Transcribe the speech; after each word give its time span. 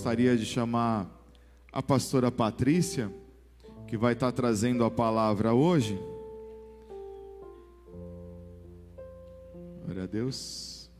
Gostaria 0.00 0.34
de 0.34 0.46
chamar 0.46 1.06
a 1.70 1.82
pastora 1.82 2.32
Patrícia, 2.32 3.12
que 3.86 3.98
vai 3.98 4.14
estar 4.14 4.32
trazendo 4.32 4.82
a 4.82 4.90
palavra 4.90 5.52
hoje. 5.52 6.00
Glória 9.84 10.04
a 10.04 10.06
Deus. 10.06 10.90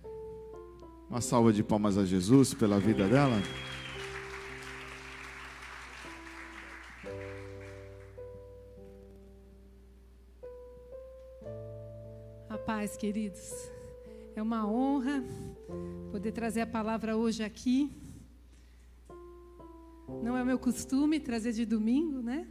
Uma 1.08 1.22
salva 1.22 1.50
de 1.50 1.62
palmas 1.64 1.96
a 1.96 2.04
Jesus 2.04 2.52
pela 2.52 2.78
vida 2.78 3.08
dela. 3.08 3.40
A 12.50 12.58
paz, 12.58 12.98
queridos. 12.98 13.50
É 14.36 14.42
uma 14.42 14.70
honra 14.70 15.24
poder 16.12 16.32
trazer 16.32 16.60
a 16.60 16.66
palavra 16.66 17.16
hoje 17.16 17.42
aqui. 17.42 17.90
Não 20.22 20.36
é 20.36 20.42
o 20.42 20.46
meu 20.46 20.58
costume 20.58 21.18
trazer 21.18 21.52
de 21.52 21.64
domingo, 21.64 22.22
né? 22.22 22.46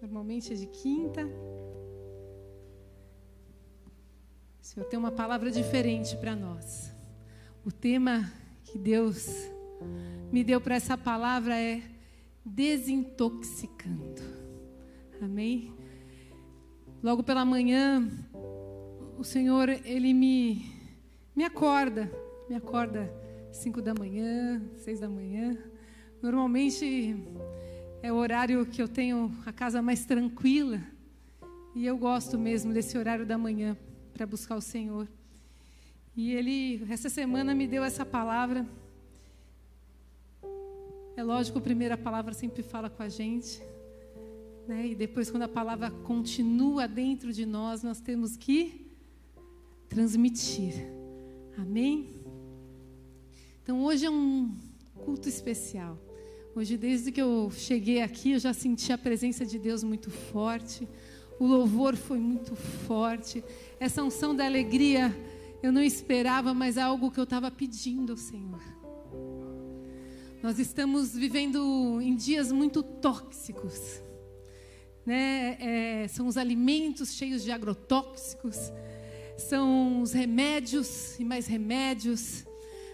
Normalmente 0.00 0.52
é 0.52 0.56
de 0.56 0.66
quinta. 0.66 1.24
O 4.60 4.64
Senhor 4.64 4.86
tem 4.86 4.98
uma 4.98 5.12
palavra 5.12 5.50
diferente 5.50 6.16
para 6.16 6.36
nós. 6.36 6.94
O 7.64 7.70
tema 7.70 8.32
que 8.64 8.78
Deus 8.78 9.28
me 10.32 10.42
deu 10.42 10.60
para 10.60 10.74
essa 10.74 10.96
palavra 10.96 11.58
é 11.58 11.82
desintoxicando. 12.44 14.22
Amém? 15.20 15.72
Logo 17.02 17.22
pela 17.22 17.44
manhã, 17.44 18.08
o 19.18 19.24
Senhor, 19.24 19.68
Ele 19.68 20.12
me, 20.14 20.66
me 21.34 21.44
acorda. 21.44 22.10
Me 22.48 22.56
acorda 22.56 23.12
cinco 23.52 23.80
da 23.80 23.94
manhã, 23.94 24.62
seis 24.76 25.00
da 25.00 25.08
manhã. 25.08 25.56
Normalmente 26.22 27.16
é 28.00 28.12
o 28.12 28.14
horário 28.14 28.64
que 28.64 28.80
eu 28.80 28.86
tenho 28.86 29.36
a 29.44 29.52
casa 29.52 29.82
mais 29.82 30.04
tranquila. 30.04 30.80
E 31.74 31.84
eu 31.84 31.98
gosto 31.98 32.38
mesmo 32.38 32.72
desse 32.72 32.96
horário 32.96 33.26
da 33.26 33.36
manhã 33.36 33.76
para 34.14 34.24
buscar 34.24 34.54
o 34.54 34.60
Senhor. 34.60 35.08
E 36.14 36.32
ele, 36.32 36.86
essa 36.88 37.08
semana, 37.08 37.56
me 37.56 37.66
deu 37.66 37.82
essa 37.82 38.06
palavra. 38.06 38.64
É 41.16 41.24
lógico, 41.24 41.58
a 41.58 41.60
primeira 41.60 41.98
palavra 41.98 42.32
sempre 42.32 42.62
fala 42.62 42.88
com 42.88 43.02
a 43.02 43.08
gente. 43.08 43.60
Né? 44.68 44.88
E 44.88 44.94
depois, 44.94 45.28
quando 45.28 45.42
a 45.42 45.48
palavra 45.48 45.90
continua 45.90 46.86
dentro 46.86 47.32
de 47.32 47.44
nós, 47.44 47.82
nós 47.82 48.00
temos 48.00 48.36
que 48.36 48.92
transmitir. 49.88 50.86
Amém? 51.58 52.22
Então, 53.60 53.82
hoje 53.82 54.06
é 54.06 54.10
um 54.10 54.54
culto 55.04 55.28
especial. 55.28 55.98
Hoje, 56.54 56.76
desde 56.76 57.10
que 57.10 57.22
eu 57.22 57.50
cheguei 57.50 58.02
aqui, 58.02 58.32
eu 58.32 58.38
já 58.38 58.52
senti 58.52 58.92
a 58.92 58.98
presença 58.98 59.46
de 59.46 59.58
Deus 59.58 59.82
muito 59.82 60.10
forte. 60.10 60.86
O 61.40 61.46
louvor 61.46 61.96
foi 61.96 62.18
muito 62.18 62.54
forte. 62.54 63.42
Essa 63.80 64.02
unção 64.02 64.36
da 64.36 64.44
alegria 64.44 65.16
eu 65.62 65.72
não 65.72 65.82
esperava, 65.82 66.52
mas 66.52 66.76
é 66.76 66.82
algo 66.82 67.10
que 67.10 67.18
eu 67.18 67.24
estava 67.24 67.50
pedindo 67.50 68.12
ao 68.12 68.18
Senhor. 68.18 68.60
Nós 70.42 70.58
estamos 70.58 71.14
vivendo 71.14 72.00
em 72.02 72.14
dias 72.14 72.52
muito 72.52 72.82
tóxicos. 72.82 74.02
Né? 75.06 75.56
É, 75.58 76.08
são 76.08 76.26
os 76.26 76.36
alimentos 76.36 77.14
cheios 77.14 77.42
de 77.42 77.50
agrotóxicos, 77.50 78.58
são 79.38 80.02
os 80.02 80.12
remédios 80.12 81.18
e 81.18 81.24
mais 81.24 81.46
remédios, 81.46 82.44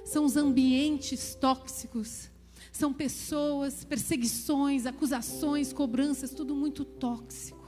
são 0.05 0.25
os 0.25 0.37
ambientes 0.37 1.34
tóxicos. 1.34 2.31
São 2.72 2.92
pessoas, 2.92 3.84
perseguições, 3.84 4.86
acusações, 4.86 5.72
cobranças, 5.72 6.30
tudo 6.30 6.55
muito 6.55 6.84
tóxico. 6.84 7.58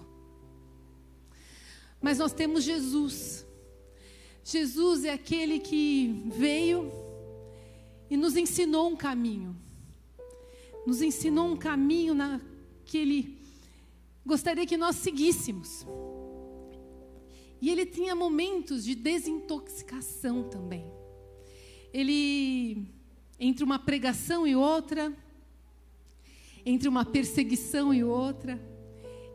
Mas 2.00 2.18
nós 2.18 2.32
temos 2.32 2.64
Jesus. 2.64 3.47
Jesus 4.42 5.04
é 5.04 5.12
aquele 5.12 5.58
que 5.58 6.25
veio 6.26 6.91
e 8.08 8.16
nos 8.16 8.36
ensinou 8.36 8.88
um 8.88 8.97
caminho. 8.97 9.56
Nos 10.86 11.02
ensinou 11.02 11.48
um 11.48 11.56
caminho 11.56 12.14
na, 12.14 12.41
que 12.84 12.98
Ele 12.98 13.38
gostaria 14.25 14.66
que 14.66 14.76
nós 14.76 14.96
seguíssemos. 14.96 15.86
E 17.60 17.69
Ele 17.69 17.84
tinha 17.84 18.14
momentos 18.14 18.84
de 18.84 18.94
desintoxicação 18.94 20.48
também. 20.48 20.91
Ele 21.92 22.88
entre 23.40 23.64
uma 23.64 23.78
pregação 23.78 24.46
e 24.46 24.54
outra, 24.54 25.10
entre 26.64 26.86
uma 26.86 27.06
perseguição 27.06 27.92
e 27.94 28.04
outra, 28.04 28.60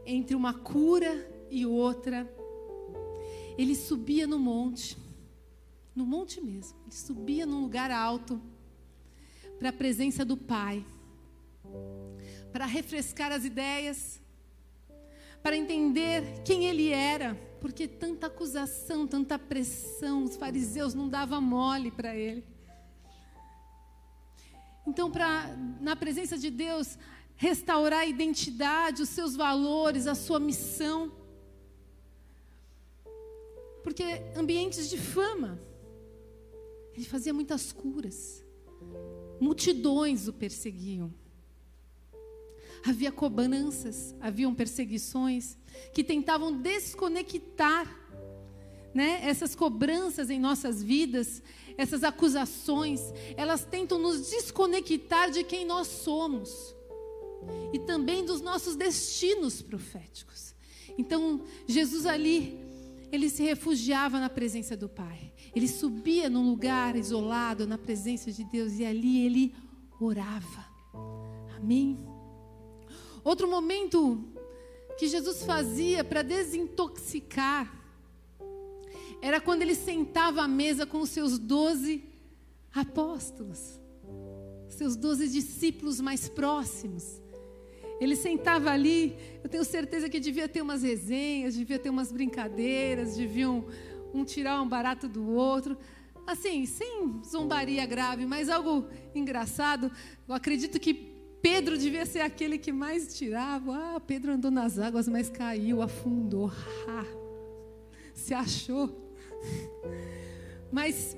entre 0.06 0.36
uma 0.36 0.54
cura 0.54 1.28
e 1.50 1.66
outra. 1.66 2.32
Ele 3.58 3.74
subia 3.74 4.28
no 4.28 4.38
monte, 4.38 4.96
no 5.96 6.06
monte 6.06 6.40
mesmo, 6.40 6.78
ele 6.86 6.96
subia 6.96 7.46
num 7.48 7.62
lugar 7.62 7.90
alto, 7.90 8.40
para 9.58 9.70
a 9.70 9.74
presença 9.74 10.24
do 10.24 10.38
Pai, 10.38 10.86
para 12.52 12.66
refrescar 12.66 13.32
as 13.32 13.44
ideias, 13.44 14.22
para 15.42 15.56
entender 15.56 16.44
quem 16.44 16.66
ele 16.66 16.90
era, 16.90 17.36
porque 17.62 17.88
tanta 17.88 18.28
acusação, 18.28 19.08
tanta 19.08 19.40
pressão, 19.40 20.24
os 20.24 20.36
fariseus 20.36 20.94
não 20.94 21.08
davam 21.08 21.42
mole 21.42 21.90
para 21.90 22.16
ele. 22.16 22.44
Então, 24.88 25.10
para 25.10 25.48
na 25.82 25.96
presença 25.96 26.38
de 26.38 26.50
Deus 26.50 26.98
restaurar 27.36 28.02
a 28.02 28.06
identidade, 28.06 29.02
os 29.02 29.10
seus 29.10 29.36
valores, 29.36 30.08
a 30.08 30.16
sua 30.16 30.40
missão. 30.40 31.12
Porque 33.84 34.04
ambientes 34.36 34.90
de 34.90 34.98
fama, 34.98 35.60
ele 36.94 37.06
fazia 37.06 37.34
muitas 37.34 37.72
curas. 37.72 38.44
Multidões 39.40 40.28
o 40.28 40.34
perseguiam. 40.34 41.14
Havia 42.84 43.12
cobranças, 43.12 44.16
haviam 44.22 44.54
perseguições 44.54 45.58
que 45.94 46.04
tentavam 46.04 46.62
desconectar 46.62 48.05
né, 48.96 49.20
essas 49.24 49.54
cobranças 49.54 50.32
em 50.32 50.40
nossas 50.40 50.82
vidas 50.82 51.44
essas 51.78 52.04
acusações, 52.04 53.02
elas 53.36 53.66
tentam 53.66 54.00
nos 54.00 54.30
desconectar 54.30 55.30
de 55.30 55.44
quem 55.44 55.66
nós 55.66 55.88
somos 55.88 56.76
e 57.74 57.80
também 57.80 58.26
dos 58.26 58.42
nossos 58.42 58.76
destinos 58.76 59.62
proféticos. 59.62 60.56
Então, 60.98 61.42
Jesus 61.68 62.06
ali, 62.06 62.58
ele 63.12 63.30
se 63.30 63.44
refugiava 63.44 64.20
na 64.20 64.30
presença 64.30 64.76
do 64.78 64.88
Pai. 64.88 65.34
Ele 65.54 65.68
subia 65.68 66.30
num 66.30 66.50
lugar 66.50 66.96
isolado 66.96 67.68
na 67.68 67.78
presença 67.78 68.32
de 68.32 68.44
Deus 68.44 68.74
e 68.74 68.86
ali 68.86 69.26
ele 69.26 69.56
orava. 70.00 70.66
Amém. 71.58 71.98
Outro 73.24 73.50
momento 73.50 74.24
que 74.98 75.08
Jesus 75.08 75.44
fazia 75.44 76.04
para 76.04 76.22
desintoxicar 76.22 77.85
era 79.22 79.40
quando 79.42 79.62
ele 79.62 79.76
sentava 79.76 80.42
à 80.42 80.48
mesa 80.48 80.86
com 80.86 81.00
os 81.00 81.10
seus 81.10 81.40
doze 81.40 82.04
apóstolos, 82.74 83.80
seus 84.68 84.96
doze 84.96 85.28
discípulos 85.28 86.02
mais 86.02 86.28
próximos. 86.28 87.22
Ele 88.00 88.16
sentava 88.16 88.72
ali, 88.72 89.16
eu 89.42 89.50
tenho 89.50 89.64
certeza 89.64 90.10
que 90.10 90.20
devia 90.20 90.50
ter 90.50 90.62
umas 90.62 90.84
resenhas, 90.84 91.56
devia 91.56 91.80
ter 91.80 91.90
umas 91.90 92.12
brincadeiras, 92.12 93.16
deviam 93.16 93.66
um 94.14 94.26
tirar 94.26 94.62
um 94.62 94.68
barato 94.68 95.08
do 95.08 95.30
outro. 95.32 95.78
Assim, 96.28 96.66
sem 96.66 97.22
zombaria 97.24 97.86
grave, 97.86 98.26
mas 98.26 98.50
algo 98.50 98.88
engraçado. 99.14 99.92
Eu 100.28 100.36
acredito 100.36 100.80
que 100.80 100.94
Pedro 101.42 101.78
devia 101.78 102.06
ser 102.06 102.22
aquele 102.22 102.58
que 102.58 102.72
mais 102.72 103.16
tirava. 103.16 103.96
Ah, 103.96 104.00
Pedro 104.00 104.34
andou 104.34 104.50
nas 104.50 104.80
águas, 104.80 105.08
mas 105.08 105.30
caiu, 105.30 105.82
afundou. 105.82 106.52
Ah, 106.88 107.06
se 108.14 108.34
achou. 108.34 109.05
Mas 110.72 111.16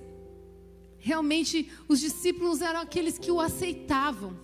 realmente 0.98 1.72
os 1.88 2.00
discípulos 2.00 2.62
eram 2.62 2.82
aqueles 2.82 3.18
que 3.18 3.32
o 3.32 3.40
aceitavam. 3.40 4.38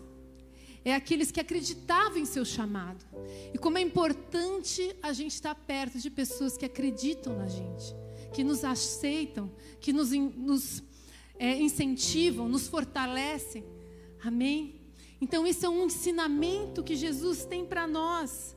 É 0.85 0.93
aqueles 0.93 1.31
que 1.31 1.39
acreditavam 1.39 2.17
em 2.17 2.25
seu 2.25 2.43
chamado. 2.43 3.05
E 3.53 3.57
como 3.57 3.77
é 3.77 3.81
importante 3.81 4.95
a 5.01 5.13
gente 5.13 5.33
estar 5.33 5.55
perto 5.55 5.97
de 5.97 6.09
pessoas 6.09 6.57
que 6.57 6.65
acreditam 6.65 7.37
na 7.37 7.47
gente, 7.47 7.95
que 8.33 8.43
nos 8.43 8.63
aceitam, 8.65 9.49
que 9.79 9.93
nos, 9.93 10.11
nos 10.11 10.83
é, 11.39 11.55
incentivam, 11.55 12.49
nos 12.49 12.67
fortalecem. 12.67 13.63
Amém? 14.21 14.81
Então, 15.21 15.47
isso 15.47 15.65
é 15.65 15.69
um 15.69 15.85
ensinamento 15.85 16.83
que 16.83 16.95
Jesus 16.97 17.45
tem 17.45 17.65
para 17.65 17.87
nós. 17.87 18.55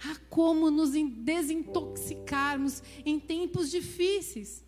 A 0.00 0.16
como 0.28 0.70
nos 0.70 0.90
desintoxicarmos 0.90 2.82
em 3.04 3.20
tempos 3.20 3.70
difíceis. 3.70 4.64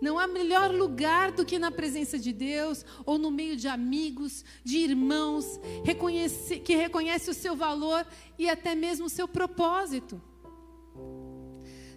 Não 0.00 0.18
há 0.18 0.26
melhor 0.26 0.70
lugar 0.70 1.32
do 1.32 1.44
que 1.44 1.58
na 1.58 1.70
presença 1.70 2.18
de 2.18 2.32
Deus 2.32 2.84
ou 3.04 3.18
no 3.18 3.30
meio 3.30 3.56
de 3.56 3.66
amigos, 3.66 4.44
de 4.62 4.78
irmãos, 4.78 5.58
reconhece, 5.84 6.60
que 6.60 6.76
reconhece 6.76 7.30
o 7.30 7.34
seu 7.34 7.56
valor 7.56 8.06
e 8.38 8.48
até 8.48 8.74
mesmo 8.74 9.06
o 9.06 9.10
seu 9.10 9.26
propósito. 9.26 10.20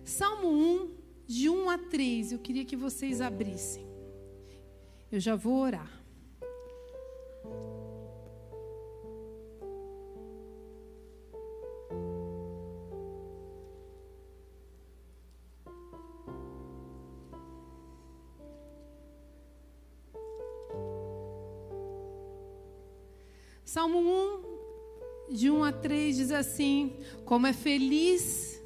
Salmo 0.04 0.50
1, 0.50 0.92
de 1.28 1.48
1 1.50 1.70
a 1.70 1.78
3, 1.78 2.32
eu 2.32 2.40
queria 2.40 2.66
que 2.66 2.76
vocês 2.76 3.22
abrissem. 3.22 3.88
Eu 5.12 5.20
já 5.20 5.36
vou 5.36 5.60
orar. 5.60 6.01
Salmo 23.74 24.00
1, 25.30 25.34
de 25.34 25.50
1 25.50 25.64
a 25.64 25.72
3 25.72 26.18
diz 26.18 26.32
assim: 26.32 26.98
Como 27.24 27.48
é 27.48 27.54
feliz 27.54 28.62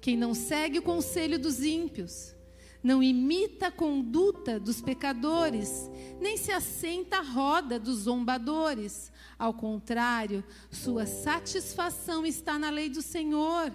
quem 0.00 0.16
não 0.16 0.34
segue 0.34 0.78
o 0.78 0.82
conselho 0.82 1.36
dos 1.36 1.64
ímpios, 1.64 2.32
não 2.80 3.02
imita 3.02 3.66
a 3.66 3.72
conduta 3.72 4.60
dos 4.60 4.80
pecadores, 4.80 5.90
nem 6.20 6.36
se 6.36 6.52
assenta 6.52 7.18
à 7.18 7.22
roda 7.22 7.76
dos 7.76 8.02
zombadores. 8.02 9.10
Ao 9.36 9.52
contrário, 9.52 10.44
sua 10.70 11.06
satisfação 11.06 12.24
está 12.24 12.56
na 12.56 12.70
lei 12.70 12.88
do 12.88 13.02
Senhor, 13.02 13.72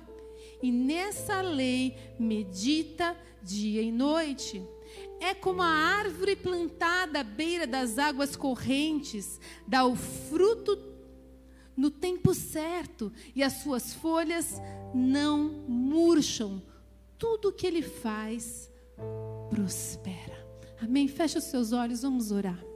e 0.63 0.71
nessa 0.71 1.41
lei 1.41 1.97
medita 2.18 3.13
dia 3.44 3.81
e 3.81 3.91
noite. 3.91 4.65
É 5.19 5.33
como 5.33 5.61
a 5.61 5.67
árvore 5.67 6.35
plantada 6.35 7.19
à 7.19 7.23
beira 7.23 7.67
das 7.67 7.97
águas 7.99 8.35
correntes, 8.35 9.39
dá 9.67 9.85
o 9.85 9.95
fruto 9.95 10.77
no 11.75 11.89
tempo 11.89 12.33
certo, 12.33 13.11
e 13.35 13.43
as 13.43 13.53
suas 13.53 13.93
folhas 13.93 14.61
não 14.93 15.65
murcham. 15.67 16.61
Tudo 17.17 17.51
que 17.51 17.65
ele 17.65 17.81
faz 17.81 18.71
prospera. 19.49 20.47
Amém? 20.81 21.07
Feche 21.07 21.37
os 21.37 21.45
seus 21.45 21.71
olhos, 21.71 22.01
vamos 22.01 22.31
orar. 22.31 22.70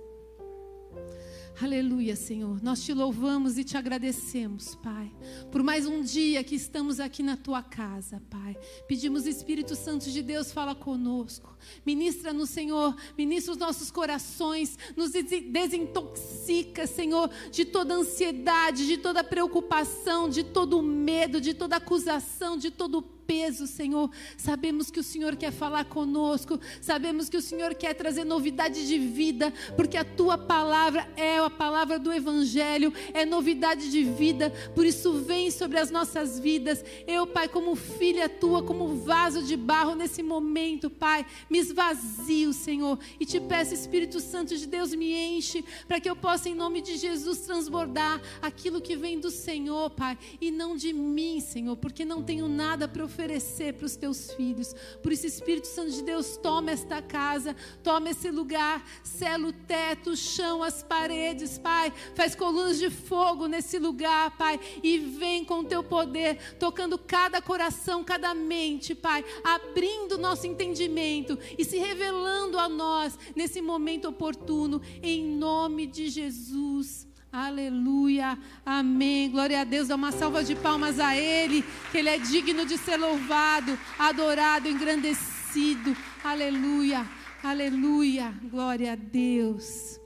Aleluia, 1.61 2.17
Senhor. 2.17 2.61
Nós 2.61 2.83
te 2.83 2.93
louvamos 2.93 3.57
e 3.57 3.63
te 3.63 3.77
agradecemos, 3.77 4.75
Pai, 4.75 5.09
por 5.49 5.63
mais 5.63 5.87
um 5.87 6.01
dia 6.01 6.43
que 6.43 6.53
estamos 6.53 6.99
aqui 6.99 7.23
na 7.23 7.37
tua 7.37 7.63
casa, 7.63 8.21
Pai. 8.29 8.57
Pedimos, 8.89 9.25
Espírito 9.25 9.73
Santo 9.73 10.11
de 10.11 10.21
Deus, 10.21 10.51
fala 10.51 10.75
conosco. 10.75 11.57
Ministra 11.85 12.33
no 12.33 12.45
Senhor, 12.45 12.93
ministra 13.17 13.53
os 13.53 13.57
nossos 13.57 13.89
corações, 13.89 14.77
nos 14.97 15.11
desintoxica, 15.11 16.85
Senhor, 16.85 17.29
de 17.51 17.63
toda 17.63 17.93
ansiedade, 17.93 18.85
de 18.85 18.97
toda 18.97 19.23
preocupação, 19.23 20.27
de 20.27 20.43
todo 20.43 20.81
medo, 20.81 21.39
de 21.39 21.53
toda 21.53 21.77
acusação, 21.77 22.57
de 22.57 22.69
todo 22.69 23.14
peso, 23.25 23.67
Senhor. 23.67 24.09
Sabemos 24.37 24.89
que 24.89 24.99
o 24.99 25.03
Senhor 25.03 25.35
quer 25.35 25.51
falar 25.51 25.85
conosco, 25.85 26.59
sabemos 26.81 27.29
que 27.29 27.37
o 27.37 27.41
Senhor 27.41 27.75
quer 27.75 27.93
trazer 27.93 28.23
novidade 28.23 28.87
de 28.87 28.97
vida, 28.97 29.53
porque 29.75 29.97
a 29.97 30.05
tua 30.05 30.37
palavra 30.37 31.07
é 31.15 31.37
a 31.37 31.49
palavra 31.49 31.99
do 31.99 32.11
Evangelho, 32.13 32.93
é 33.13 33.25
novidade 33.25 33.91
de 33.91 34.03
vida, 34.03 34.51
por 34.73 34.85
isso 34.85 35.13
vem 35.13 35.51
sobre 35.51 35.79
as 35.79 35.91
nossas 35.91 36.39
vidas. 36.39 36.83
Eu, 37.07 37.27
Pai, 37.27 37.47
como 37.47 37.75
filha 37.75 38.29
tua, 38.29 38.63
como 38.63 38.95
vaso 38.95 39.43
de 39.43 39.57
barro 39.57 39.95
nesse 39.95 40.23
momento, 40.23 40.89
Pai, 40.89 41.25
me 41.49 41.59
esvazio, 41.59 42.53
Senhor, 42.53 42.99
e 43.19 43.25
te 43.25 43.39
peço, 43.39 43.73
Espírito 43.73 44.19
Santo 44.19 44.55
de 44.57 44.65
Deus, 44.65 44.93
me 44.93 45.13
enche, 45.13 45.63
para 45.87 45.99
que 45.99 46.09
eu 46.09 46.15
possa, 46.15 46.49
em 46.49 46.55
nome 46.55 46.81
de 46.81 46.97
Jesus, 46.97 47.39
transbordar 47.39 48.21
aquilo 48.41 48.81
que 48.81 48.95
vem 48.95 49.19
do 49.19 49.31
Senhor, 49.31 49.89
Pai, 49.89 50.17
e 50.39 50.51
não 50.51 50.75
de 50.75 50.93
mim, 50.93 51.39
Senhor, 51.39 51.75
porque 51.75 52.05
não 52.05 52.23
tenho 52.23 52.47
nada 52.47 52.87
para 52.87 53.03
oferecer 53.03 53.14
oferecer 53.15 53.73
para 53.73 53.85
os 53.85 53.95
teus 53.95 54.31
filhos. 54.33 54.75
Por 55.01 55.13
isso, 55.13 55.25
Espírito 55.25 55.67
Santo 55.67 55.91
de 55.91 56.03
Deus, 56.03 56.35
toma 56.35 56.71
esta 56.71 57.01
casa, 57.01 57.55
toma 57.81 58.09
esse 58.09 58.29
lugar, 58.29 58.85
sela 59.03 59.47
o 59.47 59.53
teto, 59.53 60.11
o 60.11 60.17
chão, 60.17 60.61
as 60.61 60.83
paredes, 60.83 61.57
Pai. 61.57 61.91
Faz 62.13 62.35
colunas 62.35 62.77
de 62.77 62.89
fogo 62.89 63.47
nesse 63.47 63.79
lugar, 63.79 64.37
Pai, 64.37 64.59
e 64.83 64.99
vem 64.99 65.45
com 65.45 65.59
o 65.59 65.63
teu 65.63 65.81
poder, 65.81 66.57
tocando 66.59 66.97
cada 66.97 67.41
coração, 67.41 68.03
cada 68.03 68.33
mente, 68.33 68.93
Pai, 68.93 69.23
abrindo 69.43 70.17
nosso 70.17 70.45
entendimento 70.45 71.39
e 71.57 71.63
se 71.63 71.77
revelando 71.77 72.59
a 72.59 72.67
nós 72.67 73.17
nesse 73.35 73.61
momento 73.61 74.09
oportuno, 74.09 74.81
em 75.01 75.23
nome 75.23 75.87
de 75.87 76.09
Jesus. 76.09 77.14
Aleluia, 77.35 78.39
amém. 78.65 79.29
Glória 79.29 79.59
a 79.59 79.65
Deus. 79.65 79.89
Dá 79.89 79.95
uma 79.95 80.13
salva 80.13 80.41
de 80.41 80.55
palmas 80.55 81.01
a 81.01 81.17
Ele, 81.17 81.65
que 81.91 81.97
Ele 81.97 82.07
é 82.07 82.17
digno 82.17 82.65
de 82.65 82.77
ser 82.77 82.95
louvado, 82.95 83.77
adorado, 83.99 84.69
engrandecido. 84.69 85.93
Aleluia, 86.23 87.05
aleluia. 87.43 88.33
Glória 88.49 88.93
a 88.93 88.95
Deus. 88.95 89.99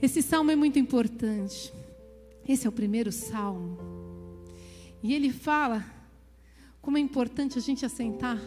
Esse 0.00 0.22
salmo 0.22 0.52
é 0.52 0.54
muito 0.54 0.78
importante. 0.78 1.74
Esse 2.48 2.64
é 2.64 2.68
o 2.68 2.72
primeiro 2.72 3.10
salmo. 3.10 3.76
E 5.02 5.14
ele 5.14 5.32
fala 5.32 5.84
como 6.80 6.96
é 6.96 7.00
importante 7.00 7.58
a 7.58 7.60
gente 7.60 7.84
assentar. 7.84 8.40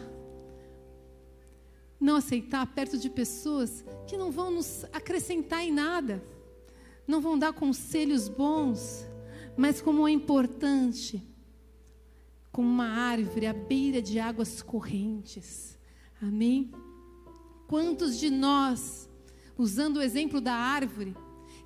Não 2.00 2.16
aceitar 2.16 2.66
perto 2.68 2.96
de 2.96 3.10
pessoas 3.10 3.84
que 4.06 4.16
não 4.16 4.30
vão 4.30 4.50
nos 4.50 4.86
acrescentar 4.90 5.62
em 5.62 5.70
nada 5.70 6.39
não 7.10 7.20
vão 7.20 7.36
dar 7.36 7.52
conselhos 7.52 8.28
bons, 8.28 9.06
mas 9.56 9.82
como 9.82 10.06
é 10.06 10.12
importante, 10.12 11.22
como 12.52 12.68
uma 12.68 12.88
árvore 12.88 13.46
à 13.46 13.52
beira 13.52 14.00
de 14.00 14.20
águas 14.20 14.62
correntes. 14.62 15.78
Amém? 16.22 16.70
Quantos 17.66 18.18
de 18.18 18.30
nós, 18.30 19.10
usando 19.58 19.96
o 19.96 20.02
exemplo 20.02 20.40
da 20.40 20.54
árvore, 20.54 21.16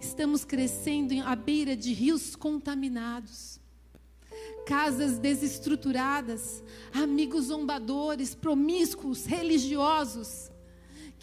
estamos 0.00 0.44
crescendo 0.44 1.14
à 1.24 1.36
beira 1.36 1.76
de 1.76 1.92
rios 1.92 2.34
contaminados? 2.34 3.62
casas 4.66 5.18
desestruturadas, 5.18 6.64
amigos 6.90 7.46
zombadores, 7.46 8.34
promíscuos, 8.34 9.26
religiosos, 9.26 10.50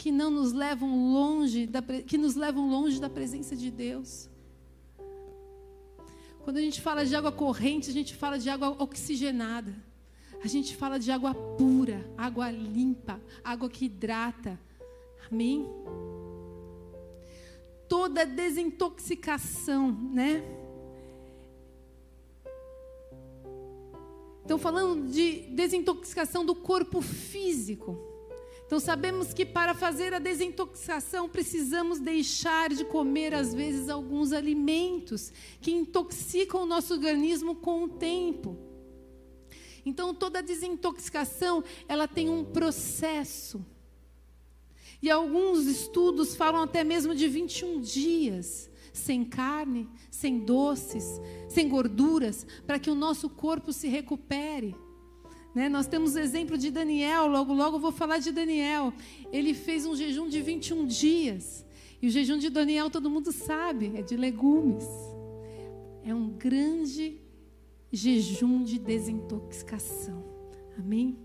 que 0.01 0.12
não 0.12 0.31
nos 0.31 0.51
levam 0.51 1.13
longe 1.13 1.68
da, 1.68 1.80
que 1.80 2.18
nos 2.18 2.33
levam 2.33 2.68
longe 2.68 3.00
da 3.00 3.07
presença 3.07 3.56
de 3.56 3.69
Deus. 3.69 4.27
Quando 6.44 6.57
a 6.57 6.62
gente 6.62 6.81
fala 6.81 7.06
de 7.06 7.15
água 7.15 7.31
corrente, 7.31 7.92
a 7.92 7.94
gente 7.94 8.16
fala 8.16 8.40
de 8.40 8.49
água 8.49 8.75
oxigenada. 8.81 9.75
A 10.44 10.47
gente 10.47 10.75
fala 10.75 10.97
de 10.97 11.11
água 11.11 11.35
pura, 11.35 12.04
água 12.18 12.49
limpa, 12.49 13.21
água 13.44 13.69
que 13.69 13.85
hidrata. 13.85 14.59
Amém? 15.31 15.69
Toda 17.87 18.25
desintoxicação, 18.25 19.92
né? 19.92 20.44
Estão 24.42 24.57
falando 24.57 25.11
de 25.11 25.42
desintoxicação 25.52 26.44
do 26.44 26.56
corpo 26.56 27.02
físico. 27.02 28.10
Então 28.71 28.80
sabemos 28.80 29.33
que 29.33 29.45
para 29.45 29.73
fazer 29.73 30.13
a 30.13 30.18
desintoxicação 30.18 31.28
precisamos 31.28 31.99
deixar 31.99 32.69
de 32.69 32.85
comer 32.85 33.33
às 33.33 33.54
vezes 33.54 33.90
alguns 33.90 34.31
alimentos 34.31 35.33
que 35.59 35.71
intoxicam 35.71 36.61
o 36.61 36.66
nosso 36.66 36.94
organismo 36.94 37.54
com 37.54 37.83
o 37.83 37.90
tempo. 37.90 38.57
Então 39.85 40.13
toda 40.13 40.42
desintoxicação, 40.42 41.61
ela 41.85 42.07
tem 42.07 42.30
um 42.30 42.45
processo. 42.45 43.61
E 45.01 45.11
alguns 45.11 45.66
estudos 45.66 46.33
falam 46.33 46.63
até 46.63 46.81
mesmo 46.81 47.13
de 47.13 47.28
21 47.28 47.81
dias 47.81 48.71
sem 48.94 49.25
carne, 49.25 49.90
sem 50.09 50.40
doces, 50.40 51.19
sem 51.49 51.68
gorduras, 51.68 52.47
para 52.66 52.80
que 52.80 52.90
o 52.90 52.95
nosso 52.95 53.30
corpo 53.30 53.73
se 53.73 53.90
recupere. 53.90 54.73
Né? 55.53 55.67
Nós 55.67 55.87
temos 55.87 56.15
o 56.15 56.19
exemplo 56.19 56.57
de 56.57 56.71
Daniel, 56.71 57.27
logo, 57.27 57.53
logo 57.53 57.79
vou 57.79 57.91
falar 57.91 58.19
de 58.19 58.31
Daniel. 58.31 58.93
Ele 59.31 59.53
fez 59.53 59.85
um 59.85 59.95
jejum 59.95 60.27
de 60.29 60.41
21 60.41 60.85
dias. 60.85 61.65
E 62.01 62.07
o 62.07 62.09
jejum 62.09 62.37
de 62.37 62.49
Daniel, 62.49 62.89
todo 62.89 63.09
mundo 63.09 63.31
sabe, 63.31 63.91
é 63.95 64.01
de 64.01 64.15
legumes. 64.15 64.87
É 66.03 66.15
um 66.15 66.29
grande 66.29 67.19
jejum 67.91 68.63
de 68.63 68.79
desintoxicação. 68.79 70.23
Amém? 70.77 71.17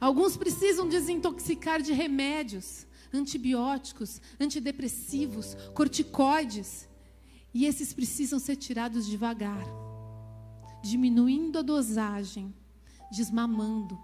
Alguns 0.00 0.36
precisam 0.36 0.88
desintoxicar 0.88 1.80
de 1.80 1.92
remédios, 1.92 2.86
antibióticos, 3.12 4.20
antidepressivos, 4.40 5.54
corticoides. 5.74 6.88
E 7.52 7.66
esses 7.66 7.92
precisam 7.92 8.40
ser 8.40 8.56
tirados 8.56 9.06
devagar, 9.06 9.64
diminuindo 10.82 11.60
a 11.60 11.62
dosagem 11.62 12.52
desmamando. 13.16 13.98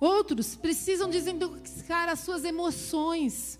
Outros 0.00 0.56
precisam 0.56 1.10
desintoxicar 1.10 2.08
as 2.08 2.20
suas 2.20 2.44
emoções. 2.44 3.58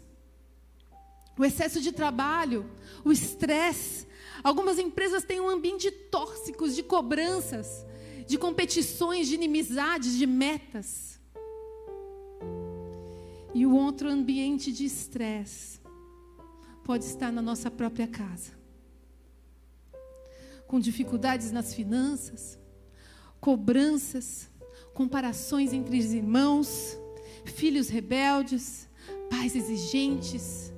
O 1.39 1.45
excesso 1.45 1.81
de 1.81 1.93
trabalho, 1.93 2.71
o 3.05 3.13
estresse. 3.13 4.07
Algumas 4.43 4.79
empresas 4.79 5.23
têm 5.23 5.41
um 5.41 5.49
ambiente 5.49 5.91
tóxicos 5.91 6.75
de 6.75 6.83
cobranças, 6.83 7.85
de 8.27 8.39
competições, 8.39 9.29
de 9.29 9.35
inimizades, 9.35 10.17
de 10.17 10.27
metas. 10.27 11.21
E 13.53 13.67
o 13.67 13.75
outro 13.75 14.09
ambiente 14.09 14.73
de 14.73 14.85
estresse 14.85 15.81
pode 16.85 17.05
estar 17.05 17.31
na 17.31 17.43
nossa 17.43 17.71
própria 17.71 18.07
casa. 18.07 18.60
Com 20.71 20.79
dificuldades 20.79 21.51
nas 21.51 21.75
finanças, 21.75 22.57
cobranças, 23.41 24.49
comparações 24.95 25.73
entre 25.73 25.99
os 25.99 26.13
irmãos, 26.13 26.97
filhos 27.45 27.89
rebeldes, 27.89 28.89
pais 29.29 29.57
exigentes, 29.57 30.73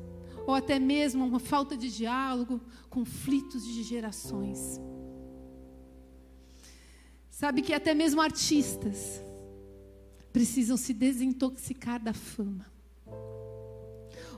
ou 0.46 0.54
até 0.54 0.78
mesmo 0.78 1.26
uma 1.26 1.38
falta 1.38 1.76
de 1.76 1.94
diálogo, 1.94 2.58
conflitos 2.88 3.66
de 3.66 3.82
gerações. 3.82 4.80
Sabe 7.28 7.61
que 7.61 7.75
até 7.75 7.92
mesmo 7.92 8.22
artistas 8.22 9.20
precisam 10.32 10.78
se 10.78 10.94
desintoxicar 10.94 12.02
da 12.02 12.14
fama. 12.14 12.64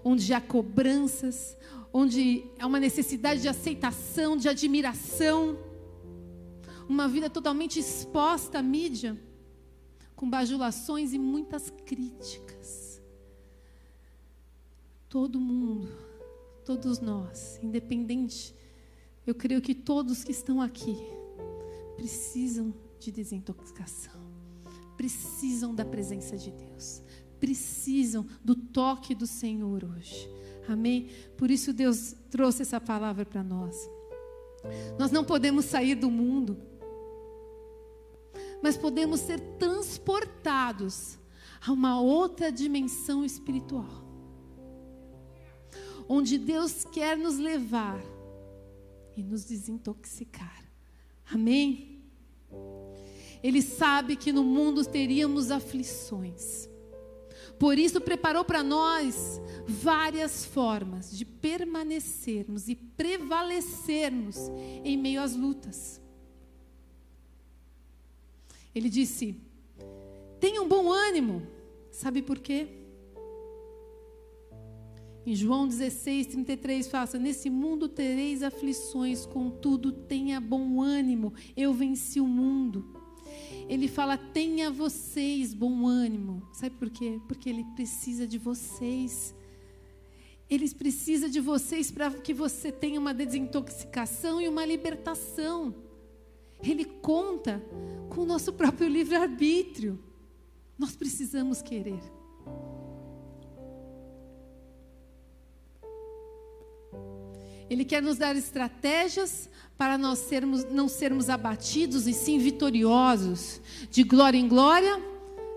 Onde 0.03 0.35
há 0.35 0.41
cobranças, 0.41 1.57
onde 1.97 2.45
há 2.59 2.67
uma 2.67 2.81
necessidade 2.81 3.41
de 3.41 3.49
aceitação, 3.49 4.37
de 4.37 4.49
admiração, 4.49 5.57
uma 6.89 7.07
vida 7.07 7.31
totalmente 7.31 7.79
exposta 7.79 8.59
à 8.59 8.63
mídia 8.63 9.17
com 10.17 10.29
bajulações 10.29 11.13
e 11.13 11.19
muitas 11.21 11.71
críticas. 11.71 13.01
Todo 15.09 15.39
mundo, 15.39 15.89
todos 16.65 16.99
nós, 16.99 17.61
independente, 17.63 18.53
eu 19.25 19.35
creio 19.35 19.63
que 19.63 19.73
todos 19.73 20.25
que 20.25 20.33
estão 20.33 20.61
aqui 20.61 20.97
precisam 21.95 22.75
de 22.99 23.13
desintoxicação, 23.13 24.21
precisam 24.97 25.73
da 25.73 25.85
presença 25.85 26.37
de 26.37 26.51
Deus, 26.51 27.03
precisam 27.39 28.27
do 28.45 28.57
toque 28.57 29.15
do 29.15 29.29
Senhor 29.29 29.85
hoje. 29.85 30.29
Amém? 30.69 31.09
Por 31.37 31.51
isso 31.51 31.73
Deus 31.73 32.15
trouxe 32.31 32.63
essa 32.63 32.81
palavra 32.81 33.25
para 33.25 33.43
nós. 33.43 33.77
Nós 34.99 35.11
não 35.11 35.25
podemos 35.25 35.67
sair 35.67 35.95
do 35.95 36.11
mundo 36.11 36.57
mas 38.65 38.79
podemos 38.79 39.21
ser 39.21 39.39
transportados 39.59 41.19
a 41.61 41.71
uma 41.71 42.01
outra 42.01 42.51
dimensão 42.51 43.23
espiritual. 43.23 44.03
Onde 46.09 46.39
Deus 46.39 46.83
quer 46.83 47.15
nos 47.15 47.37
levar 47.37 48.03
e 49.15 49.23
nos 49.23 49.45
desintoxicar. 49.45 50.65
Amém? 51.31 52.03
Ele 53.43 53.61
sabe 53.61 54.17
que 54.17 54.33
no 54.33 54.43
mundo 54.43 54.83
teríamos 54.83 55.51
aflições. 55.51 56.67
Por 57.59 57.79
isso, 57.79 58.01
preparou 58.01 58.45
para 58.45 58.63
nós 58.63 59.41
várias 59.67 60.45
formas 60.45 61.17
de 61.17 61.25
permanecermos 61.25 62.69
e 62.69 62.75
prevalecermos 62.75 64.37
em 64.85 64.97
meio 64.97 65.23
às 65.23 65.35
lutas. 65.35 66.01
Ele 68.75 68.89
disse: 68.89 69.41
Tenham 70.41 70.69
bom 70.69 70.91
ânimo. 70.91 71.47
Sabe 71.91 72.21
por 72.21 72.41
quê? 72.41 72.69
Em 75.27 75.35
João 75.35 75.67
16, 75.67 76.27
33, 76.27 76.89
faça: 76.89 77.19
Nesse 77.19 77.49
mundo 77.49 77.89
tereis 77.89 78.43
aflições, 78.43 79.25
contudo, 79.25 79.91
tenha 79.93 80.41
bom 80.41 80.83
ânimo, 80.83 81.33
eu 81.57 81.73
venci 81.73 82.21
o 82.21 82.27
mundo. 82.27 82.94
Ele 83.69 83.89
fala: 83.89 84.17
tenha 84.17 84.71
vocês 84.71 85.55
bom 85.55 85.87
ânimo. 85.87 86.43
Sabe 86.53 86.75
por 86.77 86.91
quê? 86.91 87.21
Porque 87.27 87.49
ele 87.49 87.65
precisa 87.75 88.27
de 88.27 88.39
vocês. 88.39 89.35
Ele 90.49 90.69
precisa 90.71 91.29
de 91.29 91.41
vocês 91.41 91.91
para 91.91 92.11
que 92.11 92.35
você 92.35 92.71
tenha 92.71 93.01
uma 93.01 93.15
desintoxicação 93.15 94.41
e 94.41 94.49
uma 94.49 94.65
libertação. 94.65 95.75
Ele 96.63 96.85
conta 96.85 97.63
com 98.11 98.23
o 98.23 98.27
nosso 98.27 98.53
próprio 98.53 98.89
livre-arbítrio. 98.89 99.99
Nós 100.79 100.95
precisamos 100.95 101.63
querer. 101.63 102.01
Ele 107.69 107.85
quer 107.85 108.03
nos 108.03 108.19
dar 108.19 108.37
estratégias 108.37 109.49
para 109.77 109.99
nós 109.99 110.19
sermos, 110.21 110.65
não 110.71 110.89
sermos 110.89 111.29
abatidos 111.29 112.07
e 112.07 112.13
sim 112.13 112.39
vitoriosos, 112.39 113.61
de 113.91 114.03
glória 114.03 114.39
em 114.39 114.47
glória, 114.47 115.03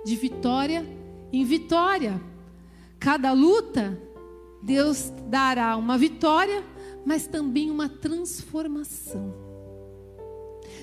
de 0.05 0.15
vitória 0.15 0.85
em 1.31 1.43
vitória. 1.43 2.21
Cada 2.99 3.31
luta, 3.31 3.99
Deus 4.63 5.11
dará 5.27 5.75
uma 5.75 5.97
vitória, 5.97 6.63
mas 7.05 7.27
também 7.27 7.69
uma 7.69 7.89
transformação. 7.89 9.33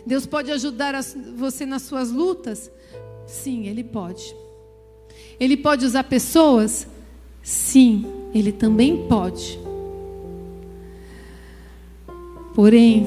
Deus 0.06 0.26
pode 0.26 0.50
ajudar 0.52 0.94
você 1.36 1.64
nas 1.64 1.82
suas 1.82 2.10
lutas? 2.10 2.70
Sim, 3.26 3.66
Ele 3.66 3.82
pode. 3.82 4.36
Ele 5.40 5.56
pode 5.56 5.84
usar 5.84 6.04
pessoas? 6.04 6.86
Sim, 7.42 8.04
Ele 8.34 8.52
também 8.52 9.08
pode. 9.08 9.63
Porém, 12.54 13.06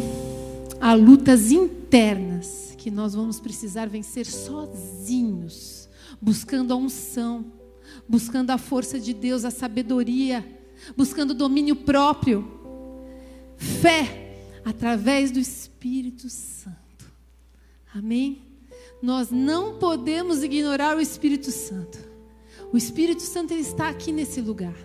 há 0.81 0.93
lutas 0.93 1.51
internas 1.51 2.75
que 2.77 2.91
nós 2.91 3.15
vamos 3.15 3.39
precisar 3.39 3.87
vencer 3.87 4.25
sozinhos, 4.25 5.87
buscando 6.21 6.73
a 6.73 6.75
unção, 6.75 7.45
buscando 8.09 8.51
a 8.51 8.57
força 8.57 8.99
de 8.99 9.13
Deus, 9.13 9.45
a 9.45 9.51
sabedoria, 9.51 10.45
buscando 10.97 11.33
domínio 11.33 11.77
próprio, 11.77 12.45
fé 13.55 14.35
através 14.65 15.31
do 15.31 15.39
Espírito 15.39 16.29
Santo. 16.29 16.77
Amém? 17.95 18.41
Nós 19.01 19.31
não 19.31 19.79
podemos 19.79 20.43
ignorar 20.43 20.97
o 20.97 20.99
Espírito 20.99 21.51
Santo. 21.51 21.97
O 22.73 22.75
Espírito 22.75 23.21
Santo 23.21 23.53
ele 23.53 23.61
está 23.61 23.87
aqui 23.87 24.11
nesse 24.11 24.41
lugar. 24.41 24.75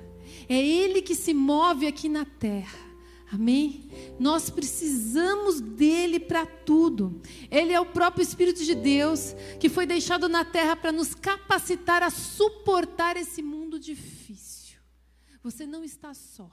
É 0.49 0.57
ele 0.57 1.03
que 1.03 1.17
se 1.17 1.35
move 1.35 1.85
aqui 1.85 2.09
na 2.09 2.25
terra. 2.25 2.92
Amém? 3.33 3.89
Nós 4.21 4.51
precisamos 4.51 5.59
dele 5.59 6.21
para 6.21 6.45
tudo. 6.45 7.23
Ele 7.51 7.73
é 7.73 7.81
o 7.81 7.87
próprio 7.87 8.23
Espírito 8.23 8.63
de 8.63 8.75
Deus 8.75 9.35
que 9.59 9.71
foi 9.71 9.87
deixado 9.87 10.29
na 10.29 10.45
terra 10.45 10.77
para 10.77 10.93
nos 10.93 11.15
capacitar 11.15 12.03
a 12.03 12.11
suportar 12.11 13.17
esse 13.17 13.41
mundo 13.41 13.79
difícil. 13.79 14.79
Você 15.43 15.67
não 15.67 15.83
está 15.83 16.13
só. 16.13 16.51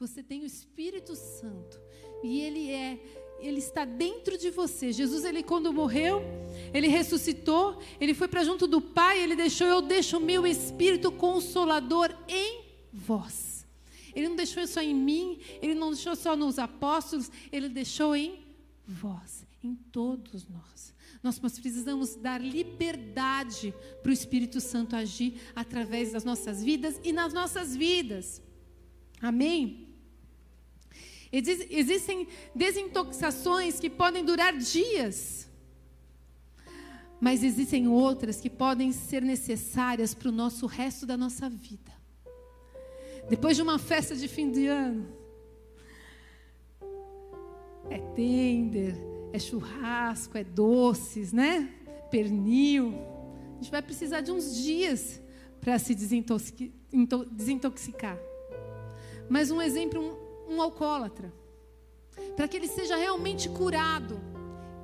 Você 0.00 0.22
tem 0.22 0.40
o 0.42 0.46
Espírito 0.46 1.14
Santo 1.14 1.78
e 2.22 2.40
ele 2.40 2.70
é 2.70 2.98
ele 3.38 3.58
está 3.58 3.84
dentro 3.84 4.38
de 4.38 4.48
você. 4.48 4.90
Jesus, 4.92 5.26
ele 5.26 5.42
quando 5.42 5.70
morreu, 5.70 6.22
ele 6.72 6.88
ressuscitou, 6.88 7.78
ele 8.00 8.14
foi 8.14 8.28
para 8.28 8.42
junto 8.42 8.66
do 8.66 8.80
Pai, 8.80 9.22
ele 9.22 9.36
deixou, 9.36 9.66
eu 9.66 9.82
deixo 9.82 10.16
o 10.16 10.20
meu 10.20 10.46
Espírito 10.46 11.12
Consolador 11.12 12.16
em 12.26 12.64
vós. 12.90 13.53
Ele 14.14 14.28
não 14.28 14.36
deixou 14.36 14.66
só 14.66 14.80
em 14.80 14.94
mim, 14.94 15.38
ele 15.60 15.74
não 15.74 15.90
deixou 15.90 16.14
só 16.14 16.36
nos 16.36 16.58
apóstolos, 16.58 17.30
ele 17.50 17.68
deixou 17.68 18.14
em 18.14 18.44
vós, 18.86 19.46
em 19.62 19.74
todos 19.74 20.48
nós. 20.48 20.94
Nós 21.22 21.38
precisamos 21.38 22.16
dar 22.16 22.40
liberdade 22.40 23.74
para 24.02 24.10
o 24.10 24.12
Espírito 24.12 24.60
Santo 24.60 24.94
agir 24.94 25.40
através 25.56 26.12
das 26.12 26.22
nossas 26.22 26.62
vidas 26.62 27.00
e 27.02 27.12
nas 27.12 27.32
nossas 27.32 27.74
vidas. 27.74 28.42
Amém? 29.22 29.88
Existem 31.32 32.28
desintoxicações 32.54 33.80
que 33.80 33.90
podem 33.90 34.24
durar 34.24 34.56
dias, 34.56 35.50
mas 37.20 37.42
existem 37.42 37.88
outras 37.88 38.40
que 38.40 38.50
podem 38.50 38.92
ser 38.92 39.22
necessárias 39.22 40.14
para 40.14 40.28
o 40.28 40.32
nosso 40.32 40.66
resto 40.66 41.06
da 41.06 41.16
nossa 41.16 41.48
vida. 41.48 41.92
Depois 43.28 43.56
de 43.56 43.62
uma 43.62 43.78
festa 43.78 44.14
de 44.14 44.28
fim 44.28 44.50
de 44.50 44.66
ano, 44.66 45.06
é 47.90 47.98
tender, 47.98 48.96
é 49.32 49.38
churrasco, 49.38 50.36
é 50.36 50.44
doces, 50.44 51.32
né? 51.32 51.70
Pernil. 52.10 52.94
A 53.52 53.62
gente 53.62 53.70
vai 53.70 53.82
precisar 53.82 54.20
de 54.20 54.30
uns 54.30 54.56
dias 54.56 55.20
para 55.60 55.78
se 55.78 55.94
desintoxicar. 55.94 58.18
Mas 59.28 59.50
um 59.50 59.60
exemplo 59.60 60.22
um 60.48 60.60
alcoólatra, 60.60 61.32
para 62.36 62.46
que 62.46 62.56
ele 62.56 62.68
seja 62.68 62.96
realmente 62.96 63.48
curado, 63.48 64.20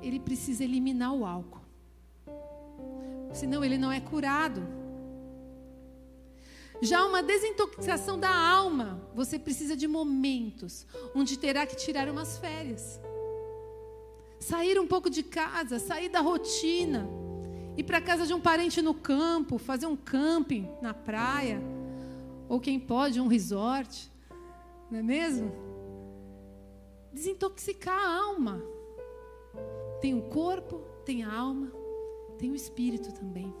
ele 0.01 0.19
precisa 0.19 0.63
eliminar 0.63 1.13
o 1.13 1.25
álcool. 1.25 1.61
Senão 3.33 3.63
ele 3.63 3.77
não 3.77 3.91
é 3.91 3.99
curado. 3.99 4.61
Já 6.81 7.05
uma 7.05 7.21
desintoxicação 7.21 8.19
da 8.19 8.35
alma, 8.35 8.99
você 9.13 9.37
precisa 9.37 9.77
de 9.77 9.87
momentos 9.87 10.87
onde 11.13 11.37
terá 11.37 11.65
que 11.65 11.75
tirar 11.75 12.09
umas 12.09 12.39
férias. 12.39 12.99
Sair 14.39 14.79
um 14.79 14.87
pouco 14.87 15.07
de 15.07 15.21
casa, 15.21 15.77
sair 15.77 16.09
da 16.09 16.21
rotina, 16.21 17.07
ir 17.77 17.83
para 17.83 18.01
casa 18.01 18.25
de 18.25 18.33
um 18.33 18.41
parente 18.41 18.81
no 18.81 18.95
campo, 18.95 19.59
fazer 19.59 19.85
um 19.85 19.95
camping 19.95 20.67
na 20.81 20.91
praia, 20.91 21.61
ou 22.49 22.59
quem 22.59 22.79
pode, 22.79 23.21
um 23.21 23.27
resort, 23.27 24.11
não 24.89 24.97
é 24.97 25.03
mesmo? 25.03 25.51
Desintoxicar 27.13 27.97
a 27.97 28.15
alma. 28.23 28.59
Tem 30.01 30.15
o 30.15 30.23
corpo, 30.23 30.81
tem 31.05 31.21
a 31.21 31.31
alma, 31.31 31.71
tem 32.39 32.49
o 32.49 32.55
espírito 32.55 33.13
também. 33.13 33.53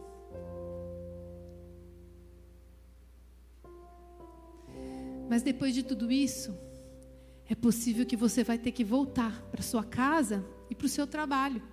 Mas 5.31 5.41
depois 5.41 5.73
de 5.73 5.81
tudo 5.81 6.11
isso, 6.11 6.53
é 7.47 7.55
possível 7.55 8.05
que 8.05 8.17
você 8.17 8.43
vai 8.43 8.57
ter 8.57 8.73
que 8.73 8.83
voltar 8.83 9.41
para 9.43 9.63
sua 9.63 9.81
casa 9.81 10.45
e 10.69 10.75
para 10.75 10.87
o 10.87 10.89
seu 10.89 11.07
trabalho. 11.07 11.63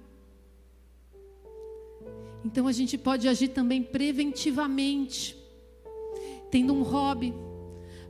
Então 2.44 2.68
a 2.68 2.72
gente 2.72 2.96
pode 2.96 3.26
agir 3.26 3.48
também 3.48 3.82
preventivamente, 3.82 5.36
tendo 6.52 6.72
um 6.72 6.82
hobby, 6.82 7.34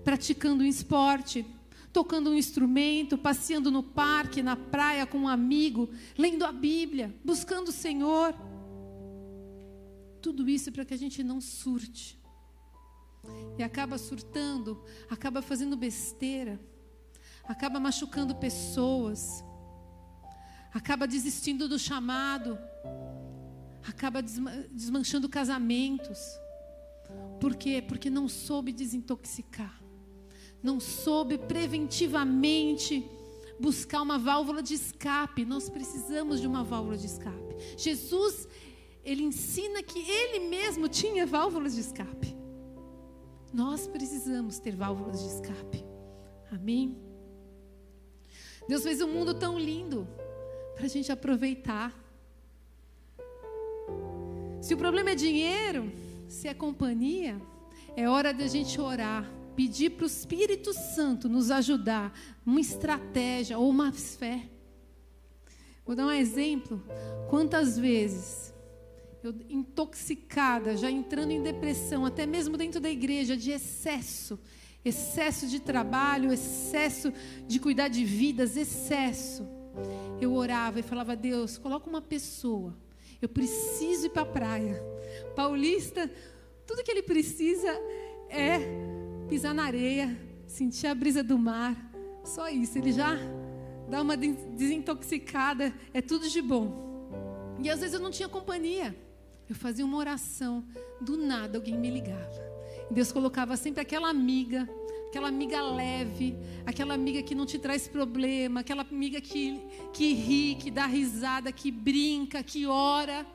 praticando 0.05 0.63
um 0.63 0.67
esporte, 0.67 1.47
tocando 1.95 2.29
um 2.29 2.35
instrumento, 2.35 3.17
passeando 3.17 3.71
no 3.71 3.83
parque, 3.83 4.43
na 4.43 4.55
praia 4.55 5.07
com 5.07 5.21
um 5.21 5.29
amigo, 5.29 5.89
lendo 6.19 6.45
a 6.45 6.53
Bíblia, 6.53 7.15
buscando 7.25 7.69
o 7.69 7.73
Senhor. 7.73 8.35
Tudo 10.21 10.47
isso 10.47 10.71
para 10.71 10.85
que 10.85 10.93
a 10.93 10.99
gente 10.99 11.25
não 11.25 11.41
surte 11.41 12.18
e 13.59 13.63
acaba 13.63 13.99
surtando, 13.99 14.83
acaba 15.11 15.43
fazendo 15.43 15.77
besteira, 15.77 16.61
acaba 17.45 17.81
machucando 17.81 18.35
pessoas, 18.37 19.45
acaba 20.73 21.07
desistindo 21.07 21.69
do 21.69 21.79
chamado, 21.79 22.59
acaba 23.87 24.23
desmanchando 24.23 25.29
casamentos. 25.29 26.19
Por 27.41 27.57
quê? 27.57 27.83
Porque 27.87 28.11
não 28.11 28.29
soube 28.29 28.73
desintoxicar, 28.73 29.83
não 30.63 30.79
soube 30.79 31.39
preventivamente 31.39 33.09
buscar 33.59 34.03
uma 34.03 34.19
válvula 34.19 34.63
de 34.63 34.75
escape. 34.75 35.45
Nós 35.45 35.69
precisamos 35.69 36.41
de 36.41 36.47
uma 36.47 36.63
válvula 36.63 36.97
de 36.97 37.07
escape. 37.07 37.57
Jesus, 37.77 38.47
ele 39.05 39.23
ensina 39.23 39.83
que 39.83 39.99
ele 39.99 40.49
mesmo 40.49 40.89
tinha 40.89 41.27
válvulas 41.27 41.75
de 41.75 41.81
escape. 41.81 42.38
Nós 43.53 43.87
precisamos 43.87 44.59
ter 44.59 44.77
válvulas 44.77 45.21
de 45.23 45.29
escape. 45.29 45.85
Amém? 46.53 46.97
Deus 48.69 48.83
fez 48.83 49.01
um 49.01 49.09
mundo 49.09 49.35
tão 49.35 49.59
lindo 49.59 50.07
para 50.75 50.85
a 50.85 50.89
gente 50.89 51.11
aproveitar. 51.11 51.95
Se 54.61 54.75
o 54.75 54.77
problema 54.77 55.11
é 55.11 55.15
dinheiro, 55.15 55.91
se 56.29 56.47
é 56.49 56.55
companhia, 56.55 57.41
é 57.97 58.09
hora 58.09 58.35
da 58.35 58.47
gente 58.47 58.81
orar, 58.81 59.29
pedir 59.57 59.91
para 59.91 60.05
o 60.05 60.07
Espírito 60.07 60.73
Santo 60.73 61.29
nos 61.29 61.51
ajudar, 61.51 62.13
uma 62.45 62.61
estratégia 62.61 63.59
ou 63.59 63.69
uma 63.69 63.93
fé. 63.93 64.49
Vou 65.87 65.97
dar 65.97 66.07
um 66.07 66.13
exemplo. 66.13 66.83
Quantas 67.31 67.79
vezes 67.79 68.53
eu 69.23 69.35
intoxicada, 69.49 70.77
já 70.77 70.91
entrando 70.91 71.33
em 71.33 71.43
depressão, 71.43 72.05
até 72.05 72.25
mesmo 72.25 72.57
dentro 72.57 72.81
da 72.81 72.91
igreja, 72.91 73.37
de 73.37 73.51
excesso, 73.51 74.39
excesso 74.85 75.47
de 75.47 75.61
trabalho, 75.61 76.33
excesso 76.33 77.13
de 77.47 77.59
cuidar 77.59 77.89
de 77.89 78.05
vidas, 78.05 78.57
excesso. 78.57 79.47
Eu 80.21 80.35
orava 80.35 80.81
e 80.81 80.83
falava: 80.83 81.17
Deus, 81.17 81.59
coloca 81.59 81.89
uma 81.89 82.01
pessoa. 82.01 82.77
Eu 83.21 83.29
preciso 83.29 84.07
ir 84.07 84.11
para 84.11 84.23
a 84.23 84.27
praia. 84.27 84.81
Paulista, 85.35 86.11
tudo 86.67 86.85
que 86.85 86.91
ele 86.91 87.03
precisa 87.03 87.69
é 88.29 88.61
pisar 89.29 89.53
na 89.53 89.65
areia, 89.65 90.17
sentir 90.47 90.87
a 90.87 90.95
brisa 90.95 91.23
do 91.23 91.37
mar. 91.37 91.77
Só 92.25 92.49
isso, 92.49 92.79
ele 92.79 92.93
já 92.93 93.17
dá 93.89 94.03
uma 94.03 94.17
desintoxicada, 94.17 95.75
é 95.93 96.01
tudo 96.01 96.29
de 96.29 96.41
bom. 96.41 96.87
E 97.61 97.69
às 97.69 97.81
vezes 97.81 97.95
eu 97.95 98.01
não 98.01 98.11
tinha 98.11 98.29
companhia. 98.29 99.08
Eu 99.49 99.55
fazia 99.55 99.85
uma 99.85 99.97
oração, 99.97 100.65
do 101.01 101.17
nada 101.17 101.57
alguém 101.57 101.77
me 101.77 101.91
ligava. 101.91 102.49
Deus 102.91 103.11
colocava 103.11 103.57
sempre 103.57 103.81
aquela 103.81 104.09
amiga, 104.09 104.69
aquela 105.09 105.29
amiga 105.29 105.63
leve, 105.63 106.37
aquela 106.67 106.95
amiga 106.95 107.23
que 107.23 107.35
não 107.35 107.47
te 107.47 107.59
traz 107.59 107.89
problema, 107.89 108.61
aquela 108.61 108.83
amiga 108.83 109.21
que, 109.21 109.59
que 109.93 110.13
ri, 110.13 110.55
que 110.57 110.71
dá 110.71 110.87
risada, 110.87 111.51
que 111.51 111.71
brinca, 111.71 112.43
que 112.43 112.67
ora. 112.67 113.27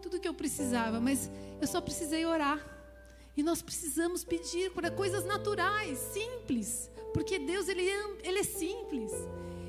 Tudo 0.00 0.20
que 0.20 0.28
eu 0.28 0.34
precisava, 0.34 1.00
mas 1.00 1.30
eu 1.60 1.66
só 1.66 1.80
precisei 1.80 2.24
orar. 2.24 2.60
E 3.36 3.42
nós 3.42 3.60
precisamos 3.60 4.22
pedir 4.22 4.70
para 4.70 4.90
coisas 4.90 5.24
naturais, 5.24 5.98
simples, 5.98 6.88
porque 7.12 7.38
Deus 7.38 7.68
ele 7.68 7.88
é, 7.88 8.16
ele 8.22 8.38
é 8.38 8.44
simples. 8.44 9.10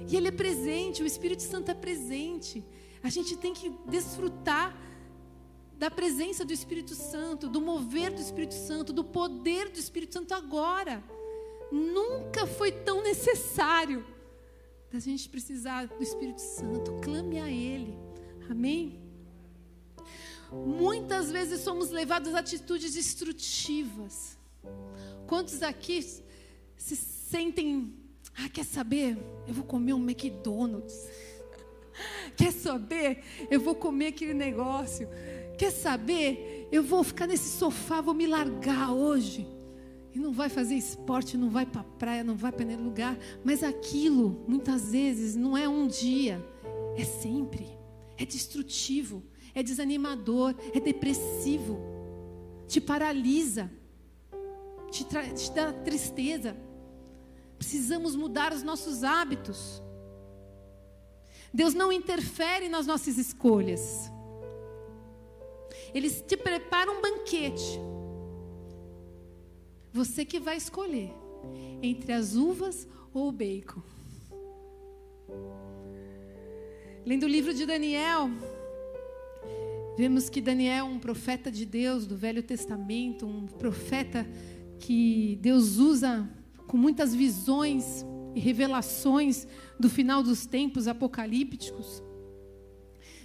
E 0.08 0.16
ele 0.16 0.28
é 0.28 0.32
presente, 0.32 1.02
o 1.02 1.06
Espírito 1.06 1.42
Santo 1.42 1.72
é 1.72 1.74
presente. 1.74 2.64
A 3.02 3.10
gente 3.10 3.36
tem 3.36 3.54
que 3.54 3.72
desfrutar 3.88 4.76
da 5.78 5.92
presença 5.92 6.46
do 6.46 6.54
Espírito 6.54 6.96
Santo, 6.96 7.50
do 7.50 7.60
mover 7.60 8.12
do 8.12 8.22
Espírito 8.22 8.54
Santo, 8.54 8.94
do 8.94 9.04
poder 9.04 9.70
do 9.70 9.80
Espírito 9.80 10.14
Santo 10.14 10.34
agora. 10.34 11.04
Nunca 11.72 12.46
foi 12.46 12.72
tão 12.72 13.04
necessário 13.04 14.06
da 14.92 15.00
gente 15.00 15.28
precisar 15.28 15.88
do 15.88 16.02
Espírito 16.02 16.40
Santo. 16.40 16.94
Clame 17.02 17.40
a 17.40 17.50
Ele. 17.50 17.98
Amém? 18.50 19.02
Muitas 20.52 21.32
vezes 21.32 21.62
somos 21.62 21.90
levados 21.90 22.34
a 22.34 22.40
atitudes 22.40 22.94
destrutivas. 22.94 24.38
Quantos 25.28 25.62
aqui 25.62 26.02
se 26.78 26.96
sentem, 26.96 27.94
ah, 28.38 28.48
quer 28.48 28.64
saber? 28.64 29.18
Eu 29.48 29.54
vou 29.54 29.66
comer 29.66 29.94
um 29.94 30.02
McDonald's. 30.02 31.10
Quer 32.36 32.52
saber? 32.52 33.24
Eu 33.50 33.62
vou 33.62 33.74
comer 33.74 34.08
aquele 34.08 34.34
negócio. 34.34 35.08
Quer 35.58 35.72
saber? 35.72 36.68
Eu 36.72 36.84
vou 36.84 37.04
ficar 37.04 37.28
nesse 37.28 37.58
sofá, 37.58 38.02
vou 38.02 38.14
me 38.14 38.28
largar 38.28 38.92
hoje. 38.92 39.48
E 40.14 40.20
não 40.20 40.32
vai 40.32 40.48
fazer 40.48 40.76
esporte, 40.76 41.38
não 41.38 41.50
vai 41.50 41.66
para 41.66 41.84
praia, 41.84 42.24
não 42.24 42.36
vai 42.36 42.52
para 42.52 42.66
nenhum 42.66 42.86
lugar. 42.86 43.18
Mas 43.44 43.64
aquilo, 43.64 44.44
muitas 44.48 44.92
vezes, 44.92 45.36
não 45.36 45.58
é 45.58 45.68
um 45.68 45.88
dia, 45.88 46.44
é 46.96 47.04
sempre. 47.04 47.68
É 48.18 48.26
destrutivo, 48.26 49.24
é 49.54 49.62
desanimador, 49.62 50.56
é 50.74 50.80
depressivo. 50.80 51.78
Te 52.68 52.80
paralisa, 52.80 53.70
te, 54.90 55.04
te 55.04 55.52
dá 55.52 55.74
tristeza. 55.74 56.56
Precisamos 57.58 58.16
mudar 58.16 58.54
os 58.54 58.64
nossos 58.64 59.04
hábitos. 59.04 59.82
Deus 61.54 61.74
não 61.74 61.92
interfere 61.92 62.70
nas 62.70 62.88
nossas 62.88 63.18
escolhas. 63.18 64.12
Eles 65.94 66.24
te 66.28 66.36
preparam 66.36 66.98
um 66.98 67.02
banquete. 67.02 67.80
Você 69.94 70.26
que 70.26 70.40
vai 70.40 70.58
escolher 70.58 71.14
entre 71.82 72.12
as 72.12 72.36
uvas 72.36 72.88
ou 73.14 73.30
o 73.30 73.32
bacon. 73.32 73.82
Lendo 77.06 77.24
o 77.24 77.30
livro 77.30 77.54
de 77.54 77.66
Daniel, 77.66 78.30
vemos 79.98 80.28
que 80.28 80.42
Daniel 80.42 80.78
é 80.78 80.84
um 80.84 81.00
profeta 81.00 81.52
de 81.52 81.66
Deus 81.66 82.06
do 82.06 82.18
Velho 82.18 82.42
Testamento, 82.42 83.26
um 83.26 83.46
profeta 83.46 84.28
que 84.80 85.38
Deus 85.42 85.78
usa 85.78 86.28
com 86.68 86.78
muitas 86.78 87.14
visões 87.14 88.04
e 88.34 88.40
revelações 88.40 89.48
do 89.80 89.90
final 89.90 90.22
dos 90.22 90.46
tempos 90.46 90.88
apocalípticos. 90.88 92.04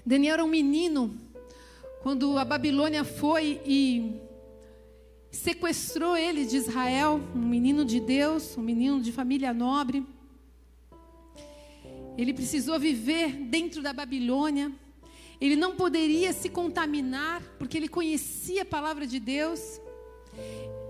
Daniel 0.05 0.35
era 0.35 0.45
um 0.45 0.49
menino 0.49 1.19
quando 2.03 2.39
a 2.39 2.45
Babilônia 2.45 3.05
foi 3.05 3.61
e 3.65 4.21
sequestrou 5.31 6.17
ele 6.17 6.45
de 6.45 6.57
Israel, 6.57 7.21
um 7.35 7.47
menino 7.47 7.85
de 7.85 8.01
Deus, 8.01 8.57
um 8.57 8.63
menino 8.63 9.01
de 9.01 9.13
família 9.13 9.53
nobre. 9.53 10.05
Ele 12.17 12.33
precisou 12.33 12.79
viver 12.79 13.33
dentro 13.33 13.83
da 13.83 13.93
Babilônia. 13.93 14.73
Ele 15.41 15.57
não 15.57 15.77
poderia 15.77 16.33
se 16.33 16.49
contaminar, 16.49 17.43
porque 17.59 17.77
ele 17.77 17.89
conhecia 17.89 18.63
a 18.63 18.67
palavra 18.67 19.07
de 19.07 19.21
Deus. 19.21 19.81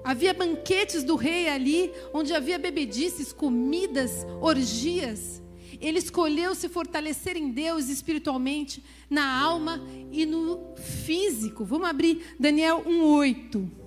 Havia 0.03 0.33
banquetes 0.33 1.05
do 1.05 1.15
rei 1.17 1.49
ali, 1.49 1.93
onde 2.15 2.33
havia 2.33 2.59
bebedices, 2.59 3.33
comidas, 3.33 4.27
orgias. 4.41 5.43
Ele 5.81 5.99
escolheu 5.99 6.55
se 6.55 6.69
fortalecer 6.69 7.37
em 7.37 7.51
Deus 7.51 7.89
espiritualmente, 7.89 8.85
na 9.09 9.41
alma 9.41 9.81
e 10.13 10.27
no 10.27 10.75
físico. 10.77 11.65
Vamos 11.65 11.89
abrir 11.89 12.35
Daniel 12.39 12.85
1:8. 12.87 13.81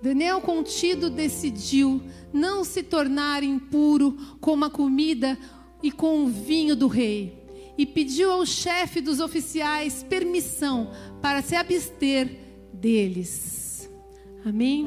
Daniel 0.00 0.40
contido 0.40 1.10
decidiu 1.10 2.00
não 2.32 2.62
se 2.62 2.82
tornar 2.82 3.42
impuro 3.42 4.16
com 4.40 4.62
a 4.62 4.70
comida 4.70 5.38
e 5.82 5.90
com 5.90 6.24
o 6.24 6.28
vinho 6.28 6.76
do 6.76 6.86
rei, 6.86 7.44
e 7.76 7.84
pediu 7.84 8.30
ao 8.30 8.46
chefe 8.46 9.00
dos 9.00 9.20
oficiais 9.20 10.02
permissão 10.02 10.90
para 11.20 11.42
se 11.42 11.56
abster 11.56 12.38
deles. 12.72 13.55
Amém? 14.46 14.86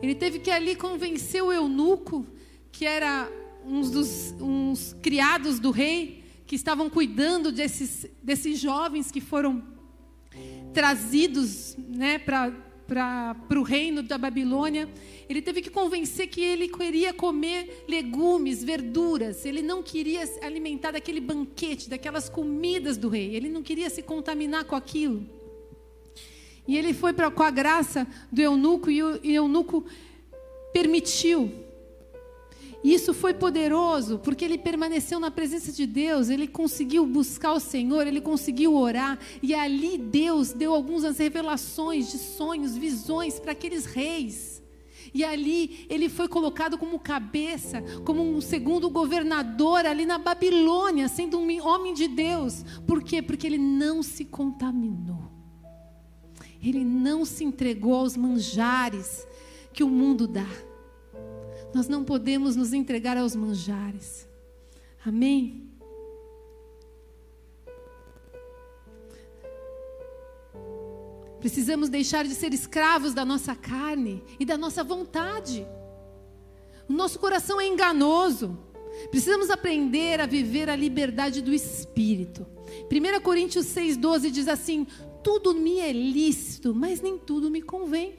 Ele 0.00 0.14
teve 0.14 0.38
que 0.38 0.50
ali 0.50 0.74
convencer 0.74 1.42
o 1.42 1.52
eunuco, 1.52 2.26
que 2.72 2.86
era 2.86 3.30
um 3.62 3.82
dos 3.82 4.34
uns 4.40 4.96
criados 5.02 5.60
do 5.60 5.70
rei, 5.70 6.24
que 6.46 6.56
estavam 6.56 6.88
cuidando 6.88 7.52
desses, 7.52 8.06
desses 8.22 8.58
jovens 8.58 9.10
que 9.10 9.20
foram 9.20 9.62
trazidos 10.72 11.76
né, 11.76 12.18
para 12.18 13.36
o 13.54 13.62
reino 13.62 14.02
da 14.02 14.16
Babilônia. 14.16 14.88
Ele 15.28 15.42
teve 15.42 15.60
que 15.60 15.68
convencer 15.68 16.28
que 16.28 16.40
ele 16.40 16.66
queria 16.66 17.12
comer 17.12 17.84
legumes, 17.86 18.64
verduras. 18.64 19.44
Ele 19.44 19.60
não 19.60 19.82
queria 19.82 20.26
se 20.26 20.42
alimentar 20.42 20.92
daquele 20.92 21.20
banquete, 21.20 21.90
daquelas 21.90 22.30
comidas 22.30 22.96
do 22.96 23.10
rei. 23.10 23.36
Ele 23.36 23.50
não 23.50 23.62
queria 23.62 23.90
se 23.90 24.02
contaminar 24.02 24.64
com 24.64 24.74
aquilo. 24.74 25.38
E 26.70 26.78
ele 26.78 26.94
foi 26.94 27.12
pra, 27.12 27.28
com 27.32 27.42
a 27.42 27.50
graça 27.50 28.06
do 28.30 28.40
eunuco 28.40 28.88
e 28.92 29.02
o 29.02 29.18
eunuco 29.24 29.84
permitiu. 30.72 31.52
E 32.84 32.94
isso 32.94 33.12
foi 33.12 33.34
poderoso, 33.34 34.20
porque 34.20 34.44
ele 34.44 34.56
permaneceu 34.56 35.18
na 35.18 35.32
presença 35.32 35.72
de 35.72 35.84
Deus, 35.84 36.30
ele 36.30 36.46
conseguiu 36.46 37.04
buscar 37.04 37.54
o 37.54 37.58
Senhor, 37.58 38.06
ele 38.06 38.20
conseguiu 38.20 38.76
orar, 38.76 39.18
e 39.42 39.52
ali 39.52 39.98
Deus 39.98 40.52
deu 40.52 40.72
algumas 40.72 41.18
revelações 41.18 42.08
de 42.12 42.18
sonhos, 42.18 42.76
visões 42.76 43.40
para 43.40 43.50
aqueles 43.50 43.84
reis. 43.84 44.62
E 45.12 45.24
ali 45.24 45.86
ele 45.90 46.08
foi 46.08 46.28
colocado 46.28 46.78
como 46.78 47.00
cabeça, 47.00 47.82
como 48.04 48.22
um 48.22 48.40
segundo 48.40 48.88
governador 48.88 49.84
ali 49.86 50.06
na 50.06 50.18
Babilônia, 50.18 51.08
sendo 51.08 51.36
um 51.36 51.66
homem 51.66 51.94
de 51.94 52.06
Deus. 52.06 52.64
Por 52.86 53.02
quê? 53.02 53.20
Porque 53.20 53.44
ele 53.44 53.58
não 53.58 54.04
se 54.04 54.24
contaminou. 54.24 55.29
Ele 56.62 56.84
não 56.84 57.24
se 57.24 57.44
entregou 57.44 57.94
aos 57.94 58.16
manjares 58.16 59.26
que 59.72 59.82
o 59.82 59.88
mundo 59.88 60.26
dá. 60.26 60.48
Nós 61.74 61.88
não 61.88 62.04
podemos 62.04 62.56
nos 62.56 62.72
entregar 62.72 63.16
aos 63.16 63.34
manjares. 63.34 64.28
Amém? 65.04 65.70
Precisamos 71.40 71.88
deixar 71.88 72.24
de 72.24 72.34
ser 72.34 72.52
escravos 72.52 73.14
da 73.14 73.24
nossa 73.24 73.54
carne 73.54 74.22
e 74.38 74.44
da 74.44 74.58
nossa 74.58 74.84
vontade. 74.84 75.66
O 76.86 76.92
nosso 76.92 77.18
coração 77.18 77.58
é 77.58 77.66
enganoso. 77.66 78.58
Precisamos 79.10 79.48
aprender 79.48 80.20
a 80.20 80.26
viver 80.26 80.68
a 80.68 80.76
liberdade 80.76 81.40
do 81.40 81.52
espírito. 81.52 82.46
1 82.92 83.20
Coríntios 83.22 83.66
6,12 83.66 84.30
diz 84.30 84.48
assim: 84.48 84.86
Tudo 85.22 85.54
me 85.54 85.78
é 85.80 85.92
lícito, 85.92 86.74
mas 86.74 87.00
nem 87.00 87.18
tudo 87.18 87.50
me 87.50 87.60
convém. 87.60 88.18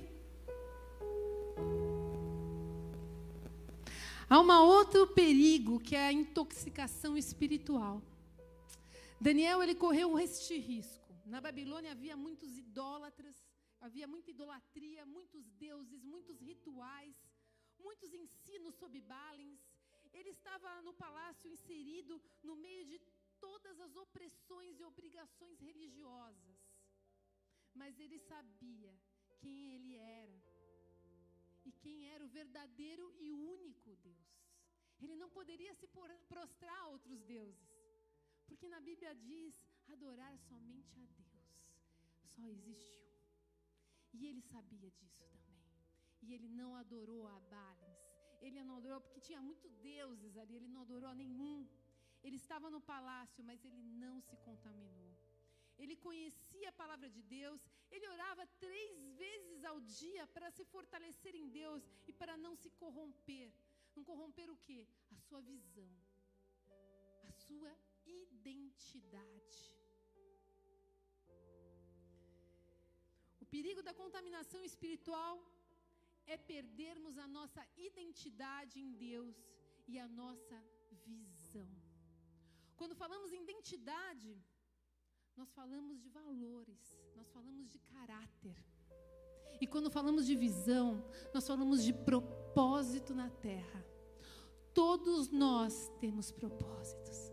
Há 4.29 4.39
um 4.39 4.49
outro 4.65 5.07
perigo 5.07 5.79
que 5.79 5.95
é 5.95 6.07
a 6.07 6.13
intoxicação 6.13 7.17
espiritual. 7.17 8.01
Daniel 9.19 9.61
ele 9.61 9.75
correu 9.75 10.17
este 10.17 10.57
risco. 10.57 11.13
Na 11.25 11.41
Babilônia 11.41 11.91
havia 11.91 12.15
muitos 12.15 12.57
idólatras, 12.57 13.35
havia 13.79 14.07
muita 14.07 14.31
idolatria, 14.31 15.05
muitos 15.05 15.43
deuses, 15.65 16.03
muitos 16.03 16.39
rituais, 16.39 17.15
muitos 17.79 18.13
ensinos 18.13 18.75
sobre 18.75 19.01
Balins. 19.01 19.59
Ele 20.13 20.29
estava 20.29 20.81
no 20.81 20.93
palácio 20.93 21.49
inserido 21.49 22.21
no 22.43 22.55
meio 22.55 22.85
de 22.85 23.01
todas 23.39 23.79
as 23.79 23.95
opressões 23.95 24.79
e 24.79 24.83
obrigações 24.83 25.59
religiosas. 25.59 26.60
Mas 27.73 27.99
ele 27.99 28.19
sabia 28.19 28.93
quem 29.39 29.73
ele 29.75 29.95
era 29.95 30.41
e 31.65 31.71
quem 31.71 32.09
era 32.09 32.23
o 32.25 32.33
verdadeiro 32.39 33.05
e 33.19 33.31
único 33.31 33.95
Deus. 33.97 34.31
Ele 34.99 35.15
não 35.15 35.29
poderia 35.29 35.73
se 35.73 35.87
prostrar 36.29 36.79
a 36.81 36.87
outros 36.87 37.21
deuses, 37.23 37.71
porque 38.47 38.67
na 38.69 38.79
Bíblia 38.79 39.13
diz 39.15 39.53
adorar 39.87 40.37
somente 40.37 40.99
a 40.99 41.05
Deus. 41.05 41.31
Só 42.35 42.45
existe 42.45 42.99
um. 42.99 43.11
E 44.13 44.27
ele 44.27 44.41
sabia 44.41 44.89
disso 44.91 45.23
também. 45.33 45.63
E 46.21 46.33
ele 46.33 46.49
não 46.49 46.75
adorou 46.75 47.27
a 47.27 47.39
Balins. 47.39 48.01
Ele 48.41 48.63
não 48.63 48.77
adorou 48.77 48.99
porque 49.01 49.19
tinha 49.19 49.41
muitos 49.41 49.73
deuses 49.77 50.37
ali, 50.37 50.55
ele 50.55 50.67
não 50.67 50.81
adorou 50.81 51.09
a 51.09 51.15
nenhum. 51.15 51.67
Ele 52.23 52.35
estava 52.35 52.69
no 52.69 52.81
palácio, 52.81 53.43
mas 53.43 53.63
ele 53.65 53.81
não 53.81 54.19
se 54.21 54.35
contaminou 54.37 55.15
ele 55.83 55.95
conhecia 56.07 56.69
a 56.69 56.79
palavra 56.81 57.09
de 57.15 57.21
Deus, 57.37 57.59
ele 57.93 58.07
orava 58.15 58.45
três 58.65 58.93
vezes 59.23 59.63
ao 59.69 59.77
dia 59.99 60.25
para 60.35 60.49
se 60.57 60.63
fortalecer 60.73 61.33
em 61.41 61.47
Deus 61.59 61.81
e 62.09 62.13
para 62.21 62.35
não 62.45 62.53
se 62.61 62.69
corromper. 62.81 63.47
Não 63.95 64.03
corromper 64.09 64.49
o 64.49 64.57
quê? 64.67 64.81
A 65.15 65.17
sua 65.27 65.41
visão, 65.41 65.91
a 67.29 67.31
sua 67.45 67.71
identidade. 68.05 69.61
O 73.43 73.45
perigo 73.55 73.81
da 73.87 73.93
contaminação 74.01 74.63
espiritual 74.63 75.33
é 76.25 76.37
perdermos 76.53 77.17
a 77.17 77.27
nossa 77.37 77.61
identidade 77.89 78.79
em 78.79 78.91
Deus 79.07 79.35
e 79.91 79.97
a 79.99 80.07
nossa 80.07 80.57
visão. 81.07 81.69
Quando 82.79 82.95
falamos 83.03 83.31
em 83.33 83.41
identidade, 83.47 84.29
nós 85.35 85.51
falamos 85.53 86.01
de 86.01 86.09
valores, 86.09 86.99
nós 87.15 87.29
falamos 87.31 87.69
de 87.71 87.79
caráter. 87.79 88.55
E 89.59 89.67
quando 89.67 89.91
falamos 89.91 90.25
de 90.25 90.35
visão, 90.35 91.03
nós 91.33 91.47
falamos 91.47 91.83
de 91.83 91.93
propósito 91.93 93.13
na 93.13 93.29
terra. 93.29 93.85
Todos 94.73 95.29
nós 95.31 95.91
temos 95.99 96.31
propósitos. 96.31 97.31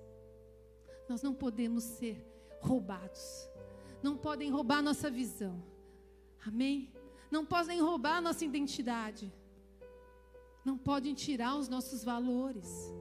Nós 1.08 1.22
não 1.22 1.34
podemos 1.34 1.84
ser 1.84 2.22
roubados. 2.61 3.48
Não 4.02 4.16
podem 4.16 4.50
roubar 4.50 4.82
nossa 4.82 5.11
visão. 5.11 5.62
Amém? 6.46 6.92
Não 7.30 7.44
podem 7.44 7.80
roubar 7.80 8.20
nossa 8.20 8.44
identidade. 8.44 9.32
Não 10.64 10.76
podem 10.76 11.14
tirar 11.14 11.56
os 11.56 11.68
nossos 11.68 12.04
valores. 12.04 12.92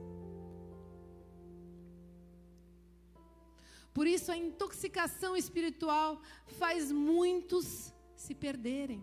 Por 3.98 4.06
isso, 4.06 4.30
a 4.30 4.36
intoxicação 4.36 5.36
espiritual 5.36 6.22
faz 6.56 6.92
muitos 6.92 7.92
se 8.14 8.32
perderem. 8.32 9.02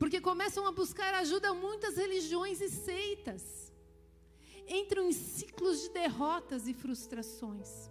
Porque 0.00 0.20
começam 0.20 0.66
a 0.66 0.72
buscar 0.72 1.14
ajuda 1.14 1.54
muitas 1.54 1.96
religiões 1.96 2.60
e 2.60 2.68
seitas. 2.68 3.72
Entram 4.66 5.08
em 5.08 5.12
ciclos 5.12 5.82
de 5.82 5.90
derrotas 5.90 6.66
e 6.66 6.74
frustrações. 6.74 7.88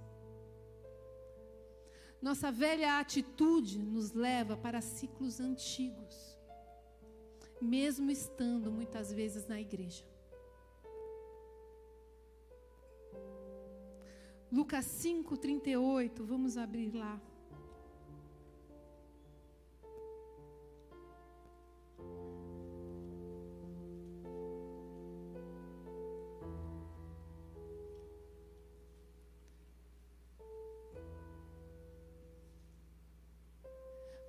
Nossa 2.21 2.52
velha 2.52 2.99
atitude 2.99 3.80
nos 3.80 4.12
leva 4.12 4.58
para 4.58 4.82
ciclos 4.82 5.39
antigos, 5.39 6.38
mesmo 7.62 8.12
estando 8.12 8.69
muitas 8.69 9.13
vezes 9.13 9.47
na 9.47 9.62
igreja. 9.62 10.04
Lucas 14.52 14.86
5, 14.86 15.38
38, 15.38 16.26
vamos 16.26 16.58
abrir 16.58 16.92
lá. 16.96 17.22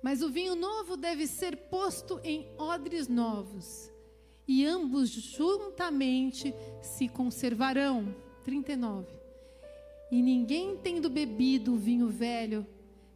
Mas 0.03 0.21
o 0.21 0.29
vinho 0.29 0.55
novo 0.55 0.97
deve 0.97 1.25
ser 1.25 1.55
posto 1.69 2.19
em 2.23 2.47
odres 2.57 3.07
novos, 3.07 3.91
e 4.47 4.65
ambos 4.65 5.09
juntamente 5.09 6.53
se 6.81 7.07
conservarão. 7.07 8.13
39. 8.43 9.20
E 10.11 10.21
ninguém 10.21 10.75
tendo 10.75 11.09
bebido 11.09 11.73
o 11.73 11.77
vinho 11.77 12.09
velho, 12.09 12.67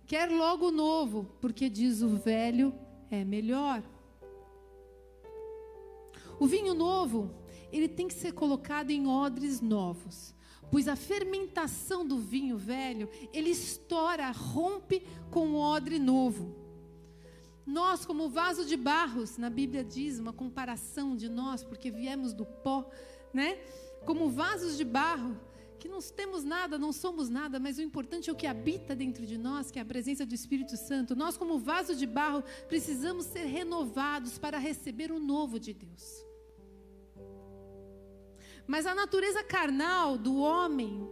quer 0.07 0.31
logo 0.31 0.69
o 0.69 0.71
novo, 0.71 1.29
porque 1.41 1.69
diz 1.69 2.01
o 2.01 2.15
velho 2.15 2.73
é 3.11 3.25
melhor. 3.25 3.83
O 6.39 6.47
vinho 6.47 6.73
novo, 6.73 7.35
ele 7.71 7.89
tem 7.89 8.07
que 8.07 8.13
ser 8.13 8.31
colocado 8.31 8.91
em 8.91 9.07
odres 9.07 9.59
novos, 9.59 10.33
pois 10.71 10.87
a 10.87 10.95
fermentação 10.95 12.07
do 12.07 12.17
vinho 12.17 12.57
velho, 12.57 13.09
ele 13.33 13.49
estoura, 13.49 14.31
rompe 14.31 15.03
com 15.29 15.49
o 15.49 15.59
odre 15.59 15.99
novo. 15.99 16.55
Nós, 17.65 18.05
como 18.05 18.29
vaso 18.29 18.63
de 18.65 18.77
barros, 18.77 19.37
na 19.37 19.49
Bíblia 19.49 19.83
diz 19.83 20.19
uma 20.19 20.31
comparação 20.31 21.15
de 21.15 21.27
nós, 21.27 21.63
porque 21.63 21.89
viemos 21.91 22.31
do 22.31 22.45
pó, 22.45 22.89
né? 23.33 23.57
Como 24.05 24.29
vasos 24.29 24.77
de 24.77 24.83
barro, 24.85 25.35
que 25.79 25.87
não 25.87 25.99
temos 26.01 26.43
nada, 26.43 26.77
não 26.77 26.91
somos 26.91 27.29
nada, 27.29 27.59
mas 27.59 27.77
o 27.77 27.81
importante 27.81 28.29
é 28.29 28.33
o 28.33 28.35
que 28.35 28.47
habita 28.47 28.95
dentro 28.95 29.25
de 29.25 29.37
nós, 29.37 29.71
que 29.71 29.79
é 29.79 29.81
a 29.81 29.85
presença 29.85 30.25
do 30.25 30.33
Espírito 30.33 30.75
Santo. 30.77 31.15
Nós, 31.15 31.37
como 31.37 31.59
vaso 31.59 31.95
de 31.95 32.05
barro, 32.05 32.43
precisamos 32.67 33.25
ser 33.25 33.45
renovados 33.45 34.37
para 34.37 34.57
receber 34.57 35.11
o 35.11 35.19
novo 35.19 35.59
de 35.59 35.73
Deus. 35.73 36.25
Mas 38.67 38.85
a 38.85 38.95
natureza 38.95 39.43
carnal 39.43 40.17
do 40.17 40.37
homem 40.37 41.07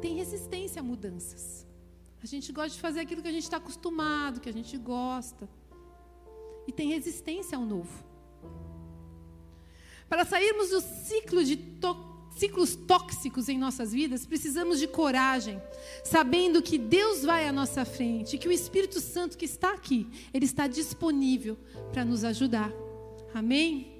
tem 0.00 0.14
resistência 0.14 0.80
a 0.80 0.82
mudanças. 0.82 1.66
A 2.22 2.26
gente 2.26 2.52
gosta 2.52 2.70
de 2.70 2.80
fazer 2.80 3.00
aquilo 3.00 3.22
que 3.22 3.28
a 3.28 3.32
gente 3.32 3.44
está 3.44 3.56
acostumado, 3.56 4.40
que 4.40 4.48
a 4.48 4.52
gente 4.52 4.76
gosta 4.76 5.48
e 6.66 6.72
tem 6.72 6.88
resistência 6.88 7.56
ao 7.56 7.64
novo. 7.64 8.04
Para 10.08 10.24
sairmos 10.24 10.70
do 10.70 10.80
ciclo 10.80 11.44
de 11.44 11.56
ciclos 12.36 12.76
tóxicos 12.76 13.48
em 13.48 13.58
nossas 13.58 13.92
vidas, 13.92 14.26
precisamos 14.26 14.78
de 14.78 14.86
coragem, 14.86 15.60
sabendo 16.04 16.62
que 16.62 16.78
Deus 16.78 17.22
vai 17.22 17.48
à 17.48 17.52
nossa 17.52 17.84
frente, 17.84 18.38
que 18.38 18.48
o 18.48 18.52
Espírito 18.52 19.00
Santo 19.00 19.36
que 19.36 19.44
está 19.44 19.72
aqui, 19.72 20.06
ele 20.32 20.44
está 20.44 20.66
disponível 20.66 21.56
para 21.92 22.04
nos 22.04 22.24
ajudar. 22.24 22.72
Amém? 23.34 23.98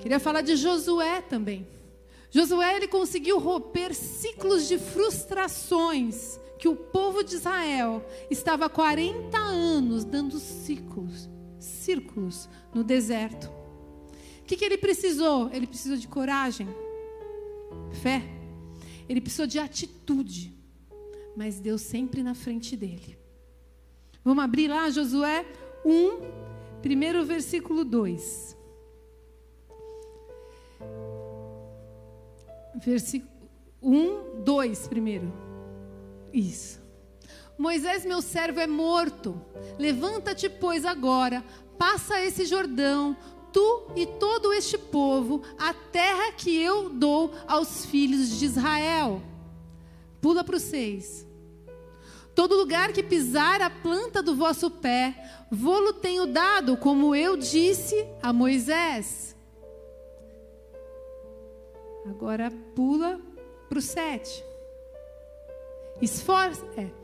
Queria 0.00 0.20
falar 0.20 0.42
de 0.42 0.56
Josué 0.56 1.22
também. 1.22 1.66
Josué 2.30 2.76
ele 2.76 2.88
conseguiu 2.88 3.38
romper 3.38 3.94
ciclos 3.94 4.68
de 4.68 4.78
frustrações 4.78 6.38
que 6.58 6.68
o 6.68 6.76
povo 6.76 7.22
de 7.22 7.36
Israel 7.36 8.04
estava 8.28 8.66
há 8.66 8.68
40 8.68 9.38
anos 9.38 10.04
dando 10.04 10.38
ciclos, 10.38 11.28
círculos 11.58 12.48
no 12.74 12.84
deserto. 12.84 13.57
Que, 14.48 14.56
que 14.56 14.64
ele 14.64 14.78
precisou? 14.78 15.50
Ele 15.52 15.66
precisou 15.66 15.98
de 15.98 16.08
coragem, 16.08 16.66
fé, 18.00 18.22
ele 19.06 19.20
precisou 19.20 19.46
de 19.46 19.58
atitude, 19.58 20.56
mas 21.36 21.60
Deus 21.60 21.82
sempre 21.82 22.22
na 22.22 22.34
frente 22.34 22.74
dele. 22.74 23.18
Vamos 24.24 24.42
abrir 24.42 24.68
lá 24.68 24.88
Josué 24.88 25.44
1, 25.84 26.80
primeiro 26.80 27.26
versículo 27.26 27.84
2. 27.84 28.56
Versículo 32.82 33.50
1, 33.82 34.44
2 34.44 34.88
primeiro. 34.88 35.30
Isso. 36.32 36.80
Moisés, 37.58 38.06
meu 38.06 38.22
servo, 38.22 38.60
é 38.60 38.66
morto. 38.66 39.38
Levanta-te, 39.78 40.48
pois, 40.48 40.86
agora, 40.86 41.44
passa 41.76 42.22
esse 42.24 42.46
Jordão, 42.46 43.14
tu 43.58 43.90
e 43.96 44.06
todo 44.06 44.52
este 44.52 44.78
povo, 44.78 45.42
a 45.58 45.74
terra 45.74 46.30
que 46.30 46.56
eu 46.62 46.88
dou 46.88 47.32
aos 47.48 47.84
filhos 47.84 48.38
de 48.38 48.44
Israel. 48.44 49.20
Pula 50.20 50.44
para 50.44 50.54
o 50.54 50.60
seis. 50.60 51.26
Todo 52.36 52.54
lugar 52.54 52.92
que 52.92 53.02
pisar 53.02 53.60
a 53.60 53.68
planta 53.68 54.22
do 54.22 54.36
vosso 54.36 54.70
pé, 54.70 55.12
vou-lo 55.50 55.92
tenho 55.92 56.24
dado, 56.24 56.76
como 56.76 57.16
eu 57.16 57.36
disse 57.36 58.06
a 58.22 58.32
Moisés. 58.32 59.34
Agora 62.08 62.52
pula 62.76 63.20
para 63.68 63.80
o 63.80 63.82
sete. 63.82 64.44
Esforça. 66.00 66.64
É. 66.76 66.97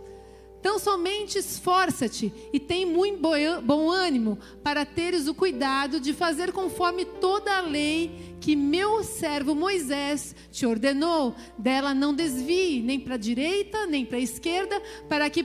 Então 0.65 0.79
somente 0.79 1.37
esforça-te 1.37 2.33
e 2.51 2.59
tem 2.59 2.87
muito 2.87 3.21
bom 3.63 3.91
ânimo 3.91 4.39
para 4.63 4.87
teres 4.87 5.29
o 5.29 5.35
cuidado 5.35 6.01
de 6.01 6.15
fazer 6.15 6.53
conforme 6.53 7.05
toda 7.05 7.59
a 7.59 7.61
lei 7.61 8.35
que 8.41 8.57
meu 8.57 9.05
servo 9.05 9.55
Moisés 9.55 10.35
te 10.51 10.65
ordenou. 10.65 11.35
Dela 11.59 11.93
não 11.93 12.15
desvie 12.15 12.81
nem 12.81 12.99
para 12.99 13.17
a 13.17 13.19
direita 13.19 13.85
nem 13.85 14.07
para 14.07 14.17
a 14.17 14.23
esquerda, 14.23 14.81
para 15.07 15.29
que 15.29 15.45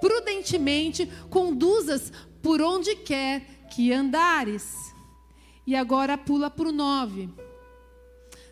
prudentemente 0.00 1.06
conduzas 1.28 2.10
por 2.40 2.62
onde 2.62 2.96
quer 2.96 3.42
que 3.70 3.92
andares. 3.92 4.74
E 5.66 5.76
agora 5.76 6.16
pula 6.16 6.48
para 6.48 6.70
o 6.70 6.72
9. 6.72 7.28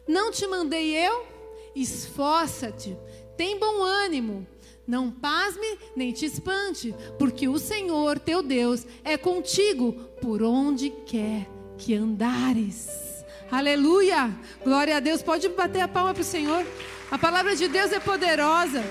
Não 0.06 0.30
te 0.30 0.46
mandei 0.46 0.94
eu? 0.94 1.26
Esforça-te 1.74 2.94
tem 3.36 3.58
bom 3.58 3.82
ânimo. 3.82 4.46
Não 4.86 5.10
pasme 5.10 5.78
nem 5.96 6.12
te 6.12 6.26
espante, 6.26 6.94
porque 7.18 7.48
o 7.48 7.58
Senhor 7.58 8.20
teu 8.20 8.42
Deus 8.42 8.86
é 9.02 9.16
contigo 9.16 9.92
por 10.20 10.42
onde 10.42 10.90
quer 10.90 11.48
que 11.76 11.94
andares. 11.94 13.06
Aleluia! 13.50 14.32
Glória 14.62 14.96
a 14.96 15.00
Deus. 15.00 15.22
Pode 15.22 15.48
bater 15.48 15.80
a 15.80 15.88
palma 15.88 16.14
para 16.14 16.20
o 16.20 16.24
Senhor. 16.24 16.64
A 17.10 17.18
palavra 17.18 17.54
de 17.54 17.68
Deus 17.68 17.92
é 17.92 18.00
poderosa. 18.00 18.82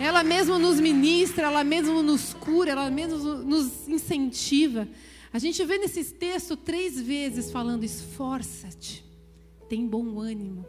Ela 0.00 0.24
mesmo 0.24 0.58
nos 0.58 0.80
ministra, 0.80 1.46
ela 1.46 1.62
mesmo 1.62 2.02
nos 2.02 2.34
cura, 2.34 2.72
ela 2.72 2.90
mesmo 2.90 3.18
nos 3.18 3.88
incentiva. 3.88 4.88
A 5.32 5.38
gente 5.38 5.64
vê 5.64 5.78
nesse 5.78 6.04
texto 6.14 6.56
três 6.56 7.00
vezes 7.00 7.50
falando: 7.50 7.84
esforça-te, 7.84 9.04
tem 9.68 9.86
bom 9.86 10.20
ânimo. 10.20 10.66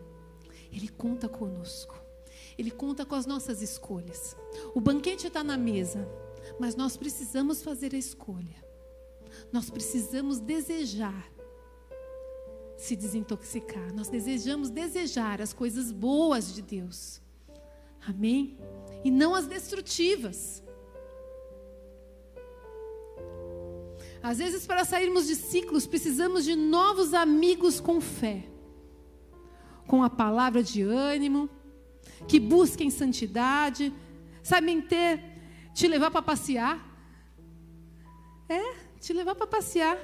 Ele 0.72 0.88
conta 0.88 1.28
conosco. 1.28 2.05
Ele 2.58 2.72
conta 2.72 3.06
com 3.06 3.16
as 3.16 3.26
nossas 3.26 3.62
escolhas. 3.62 4.36
O 4.74 4.82
banquete 4.82 5.28
está 5.28 5.44
na 5.44 5.58
mesa, 5.58 6.08
mas 6.60 6.76
nós 6.76 6.96
precisamos 6.96 7.62
fazer 7.62 7.94
a 7.94 7.98
escolha. 7.98 8.64
Nós 9.52 9.70
precisamos 9.70 10.40
desejar 10.40 11.32
se 12.78 12.96
desintoxicar. 12.96 13.94
Nós 13.94 14.10
desejamos 14.10 14.70
desejar 14.70 15.42
as 15.42 15.54
coisas 15.54 15.92
boas 15.92 16.54
de 16.54 16.62
Deus. 16.62 17.22
Amém? 18.06 18.58
E 19.04 19.10
não 19.10 19.34
as 19.34 19.48
destrutivas. 19.48 20.62
Às 24.22 24.40
vezes, 24.40 24.66
para 24.66 24.84
sairmos 24.84 25.26
de 25.28 25.36
ciclos, 25.36 25.88
precisamos 25.88 26.44
de 26.44 26.56
novos 26.56 27.14
amigos 27.14 27.80
com 27.80 28.02
fé 28.02 28.46
com 29.88 30.04
a 30.04 30.10
palavra 30.10 30.64
de 30.64 30.82
ânimo, 30.82 31.50
que 32.28 32.40
busquem 32.40 32.90
santidade, 32.90 33.94
sabem 34.42 34.82
ter, 34.82 35.22
te 35.74 35.88
levar 35.88 36.12
para 36.12 36.22
passear. 36.22 36.84
É, 38.48 38.76
te 39.00 39.14
levar 39.14 39.36
para 39.36 39.48
passear. 39.48 39.98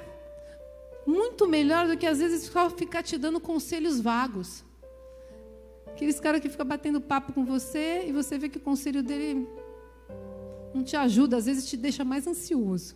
Muito 1.05 1.47
melhor 1.47 1.87
do 1.87 1.97
que 1.97 2.05
às 2.05 2.19
vezes 2.19 2.43
só 2.43 2.69
ficar 2.69 3.03
te 3.03 3.17
dando 3.17 3.39
conselhos 3.39 3.99
vagos. 3.99 4.63
Aqueles 5.87 6.19
caras 6.19 6.41
que 6.41 6.49
ficam 6.49 6.65
batendo 6.65 7.01
papo 7.01 7.33
com 7.33 7.45
você 7.45 8.05
e 8.07 8.11
você 8.11 8.37
vê 8.37 8.49
que 8.49 8.57
o 8.57 8.61
conselho 8.61 9.03
dele 9.03 9.47
não 10.73 10.83
te 10.83 10.95
ajuda, 10.95 11.37
às 11.37 11.45
vezes 11.45 11.69
te 11.69 11.75
deixa 11.75 12.03
mais 12.03 12.25
ansioso. 12.27 12.95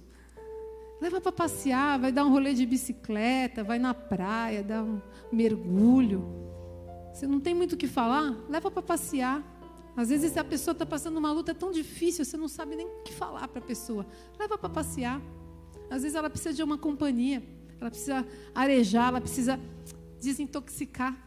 Leva 1.01 1.19
para 1.19 1.31
passear, 1.31 1.99
vai 1.99 2.11
dar 2.11 2.25
um 2.25 2.31
rolê 2.31 2.53
de 2.53 2.65
bicicleta, 2.65 3.63
vai 3.63 3.77
na 3.77 3.93
praia, 3.93 4.63
dá 4.63 4.81
um 4.81 5.01
mergulho. 5.31 6.23
Você 7.15 7.25
não 7.25 7.39
tem 7.39 7.55
muito 7.55 7.73
o 7.73 7.77
que 7.77 7.87
falar? 7.87 8.35
Leva 8.49 8.69
para 8.69 8.81
passear. 8.81 9.41
Às 9.95 10.09
vezes 10.09 10.35
a 10.35 10.43
pessoa 10.43 10.73
está 10.73 10.85
passando 10.85 11.15
uma 11.15 11.31
luta 11.31 11.55
tão 11.55 11.71
difícil, 11.71 12.25
você 12.25 12.35
não 12.35 12.49
sabe 12.49 12.75
nem 12.75 12.85
o 12.85 13.03
que 13.03 13.13
falar 13.13 13.47
para 13.47 13.59
a 13.59 13.65
pessoa. 13.65 14.05
Leva 14.37 14.57
para 14.57 14.67
passear. 14.67 15.21
Às 15.89 16.01
vezes 16.01 16.13
ela 16.13 16.29
precisa 16.29 16.53
de 16.53 16.61
uma 16.61 16.77
companhia, 16.77 17.41
ela 17.79 17.89
precisa 17.89 18.27
arejar, 18.53 19.07
ela 19.07 19.21
precisa 19.21 19.57
desintoxicar. 20.19 21.17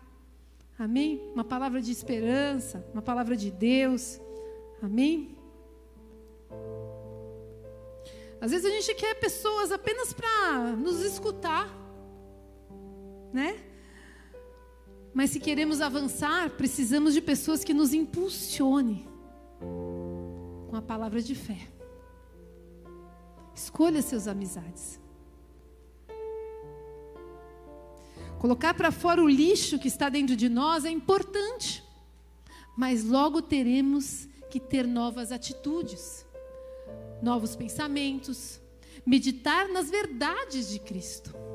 Amém? 0.78 1.22
Uma 1.32 1.42
palavra 1.42 1.80
de 1.80 1.90
esperança, 1.90 2.86
uma 2.92 3.00
palavra 3.00 3.34
de 3.34 3.50
Deus. 3.50 4.20
Amém? 4.82 5.38
Às 8.42 8.50
vezes 8.50 8.66
a 8.66 8.70
gente 8.70 8.94
quer 8.94 9.14
pessoas 9.14 9.72
apenas 9.72 10.12
para 10.12 10.76
nos 10.76 11.00
escutar, 11.00 11.66
né? 13.32 13.67
Mas 15.18 15.30
se 15.30 15.40
queremos 15.40 15.80
avançar, 15.80 16.50
precisamos 16.50 17.12
de 17.12 17.20
pessoas 17.20 17.64
que 17.64 17.74
nos 17.74 17.92
impulsionem 17.92 19.04
com 19.58 20.76
a 20.76 20.80
palavra 20.80 21.20
de 21.20 21.34
fé. 21.34 21.58
Escolha 23.52 24.00
seus 24.00 24.28
amizades. 24.28 25.00
Colocar 28.38 28.74
para 28.74 28.92
fora 28.92 29.20
o 29.20 29.28
lixo 29.28 29.76
que 29.76 29.88
está 29.88 30.08
dentro 30.08 30.36
de 30.36 30.48
nós 30.48 30.84
é 30.84 30.90
importante, 30.90 31.82
mas 32.76 33.02
logo 33.02 33.42
teremos 33.42 34.28
que 34.48 34.60
ter 34.60 34.86
novas 34.86 35.32
atitudes, 35.32 36.24
novos 37.20 37.56
pensamentos, 37.56 38.60
meditar 39.04 39.68
nas 39.68 39.90
verdades 39.90 40.68
de 40.68 40.78
Cristo 40.78 41.47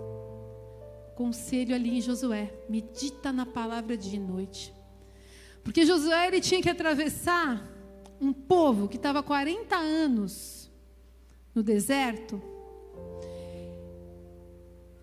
conselho 1.16 1.76
ali 1.76 1.98
em 1.98 2.02
Josué: 2.02 2.54
medita 2.70 3.32
na 3.32 3.46
palavra 3.46 3.96
de 3.98 4.18
noite. 4.20 4.74
Porque 5.64 5.86
Josué 5.86 6.28
ele 6.28 6.42
tinha 6.42 6.62
que 6.62 6.70
atravessar 6.70 7.70
um 8.20 8.34
povo 8.34 8.88
que 8.88 8.98
estava 8.98 9.24
40 9.24 9.76
anos 9.76 10.72
no 11.54 11.64
deserto, 11.64 12.42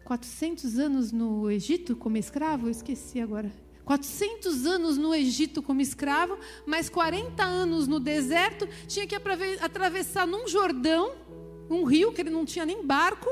400 0.05 0.79
anos 0.79 1.13
no 1.13 1.51
Egito 1.51 1.95
como 1.95 2.17
escravo, 2.17 2.67
eu 2.67 2.71
esqueci 2.71 3.21
agora. 3.21 3.53
400 3.85 4.67
anos 4.67 4.97
no 4.97 5.15
Egito 5.15 5.63
como 5.63 5.81
escravo, 5.81 6.39
mais 6.67 6.89
40 6.89 7.43
anos 7.43 7.87
no 7.87 8.01
deserto, 8.01 8.69
tinha 8.87 9.07
que 9.07 9.17
atravessar 9.61 10.27
num 10.27 10.47
Jordão, 10.47 11.13
um 11.69 11.85
rio 11.85 12.13
que 12.13 12.21
ele 12.21 12.31
não 12.31 12.45
tinha 12.45 12.67
nem 12.67 12.85
barco, 12.85 13.29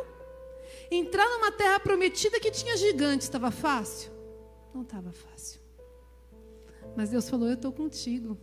entrar 0.91 1.29
numa 1.29 1.53
terra 1.53 1.79
prometida 1.81 2.41
que 2.41 2.51
tinha 2.51 2.77
gigantes, 2.77 3.27
estava 3.27 3.51
fácil? 3.51 4.11
Não 4.75 4.83
estava 4.83 5.13
fácil. 5.13 5.61
Mas 6.97 7.11
Deus 7.11 7.29
falou: 7.29 7.49
Eu 7.49 7.55
estou 7.55 7.73
contigo. 7.73 8.37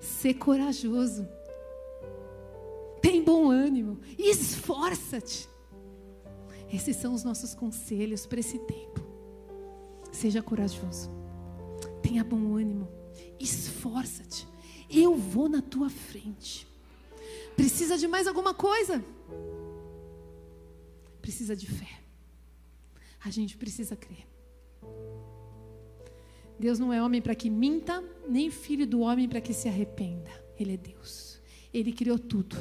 Ser 0.00 0.34
corajoso. 0.34 1.28
Tem 3.02 3.22
bom 3.22 3.50
ânimo. 3.50 3.98
Esforça-te. 4.18 5.48
Esses 6.72 6.96
são 6.96 7.14
os 7.14 7.24
nossos 7.24 7.54
conselhos 7.54 8.26
para 8.26 8.40
esse 8.40 8.58
tempo. 8.58 9.00
Seja 10.12 10.42
corajoso. 10.42 11.10
Tenha 12.02 12.22
bom 12.22 12.56
ânimo. 12.56 12.88
Esforça-te. 13.38 14.46
Eu 14.90 15.14
vou 15.14 15.48
na 15.48 15.62
tua 15.62 15.88
frente. 15.88 16.66
Precisa 17.56 17.96
de 17.96 18.06
mais 18.06 18.26
alguma 18.26 18.54
coisa? 18.54 19.04
Precisa 21.28 21.54
de 21.54 21.66
fé. 21.66 22.00
A 23.22 23.28
gente 23.28 23.54
precisa 23.58 23.94
crer. 23.94 24.26
Deus 26.58 26.78
não 26.78 26.90
é 26.90 27.02
homem 27.02 27.20
para 27.20 27.34
que 27.34 27.50
minta, 27.50 28.02
nem 28.26 28.50
filho 28.50 28.86
do 28.86 29.00
homem 29.00 29.28
para 29.28 29.38
que 29.38 29.52
se 29.52 29.68
arrependa. 29.68 30.30
Ele 30.58 30.72
é 30.72 30.76
Deus. 30.78 31.38
Ele 31.70 31.92
criou 31.92 32.18
tudo. 32.18 32.56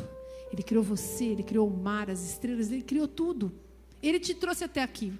Ele 0.51 0.61
criou 0.61 0.83
você, 0.83 1.27
ele 1.27 1.43
criou 1.43 1.65
o 1.65 1.77
mar, 1.77 2.09
as 2.09 2.29
estrelas, 2.29 2.69
ele 2.69 2.81
criou 2.81 3.07
tudo. 3.07 3.57
Ele 4.03 4.19
te 4.19 4.33
trouxe 4.33 4.65
até 4.65 4.83
aqui. 4.83 5.13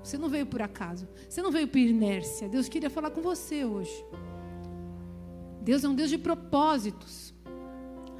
Você 0.00 0.16
não 0.16 0.28
veio 0.28 0.46
por 0.46 0.62
acaso. 0.62 1.08
Você 1.28 1.42
não 1.42 1.50
veio 1.50 1.66
por 1.66 1.78
inércia. 1.78 2.48
Deus 2.48 2.68
queria 2.68 2.88
falar 2.88 3.10
com 3.10 3.20
você 3.20 3.64
hoje. 3.64 4.04
Deus 5.62 5.82
é 5.82 5.88
um 5.88 5.96
Deus 5.96 6.10
de 6.10 6.18
propósitos. 6.18 7.34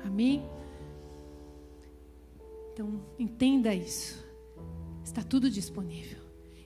Amém? 0.04 0.44
Então, 2.72 3.00
entenda 3.20 3.72
isso. 3.72 4.23
Está 5.14 5.22
tudo 5.22 5.48
disponível. 5.48 6.18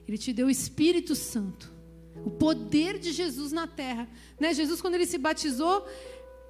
Ele 0.07 0.17
te 0.17 0.33
deu 0.33 0.47
o 0.47 0.49
Espírito 0.49 1.13
Santo 1.13 1.71
o 2.25 2.31
poder 2.31 2.97
de 2.97 3.11
Jesus 3.11 3.51
na 3.51 3.67
terra. 3.67 4.09
Né? 4.39 4.53
Jesus, 4.55 4.81
quando 4.81 4.95
ele 4.95 5.05
se 5.05 5.19
batizou, 5.19 5.85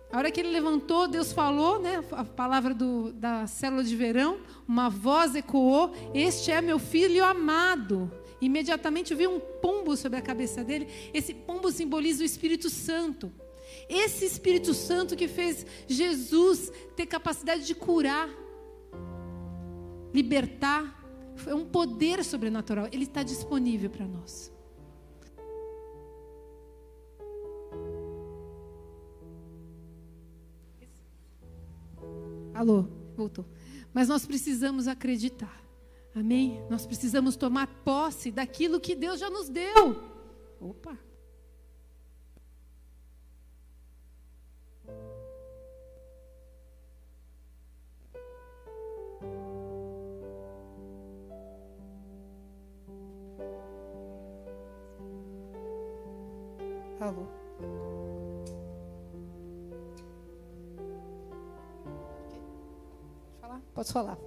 a 0.10 0.18
hora 0.18 0.32
que 0.32 0.40
ele 0.40 0.50
levantou, 0.50 1.10
Deus 1.10 1.34
falou, 1.34 1.78
né? 1.78 2.02
a 2.14 2.24
palavra 2.24 2.74
do, 2.74 3.12
da 3.12 3.46
célula 3.48 3.84
de 3.84 3.96
verão, 3.98 4.40
uma 4.66 4.90
voz 4.90 5.36
ecoou: 5.36 5.94
Este 6.14 6.52
é 6.52 6.62
meu 6.62 6.80
filho 6.80 7.24
amado. 7.24 8.10
Imediatamente 8.42 9.14
vi 9.14 9.28
um 9.28 9.38
pombo 9.40 9.98
sobre 9.98 10.18
a 10.18 10.22
cabeça 10.22 10.64
dele. 10.64 10.88
Esse 11.14 11.34
pombo 11.34 11.70
simboliza 11.70 12.24
o 12.24 12.26
Espírito 12.26 12.70
Santo. 12.70 13.30
Esse 13.90 14.24
Espírito 14.24 14.74
Santo 14.74 15.18
que 15.18 15.28
fez 15.28 15.66
Jesus 15.86 16.72
ter 16.96 17.06
capacidade 17.06 17.66
de 17.66 17.76
curar, 17.76 18.30
libertar, 20.14 20.99
é 21.48 21.54
um 21.54 21.66
poder 21.66 22.24
sobrenatural. 22.24 22.88
Ele 22.92 23.04
está 23.04 23.24
disponível 23.24 23.90
para 23.90 24.08
nós. 24.08 24.52
Alô, 32.54 32.86
voltou. 33.16 33.46
Mas 33.94 34.10
nós 34.10 34.26
precisamos 34.26 34.88
acreditar. 34.88 35.64
Amém? 36.14 36.62
Nós 36.70 36.86
precisamos 36.86 37.36
tomar 37.36 37.68
posse 37.86 38.32
daquilo 38.32 38.80
que 38.80 38.96
Deus 38.96 39.20
já 39.20 39.30
nos 39.30 39.48
deu. 39.48 39.96
Opa! 40.60 40.98
Alô. 57.10 57.26
Pode 63.74 63.92
falar. 63.92 64.18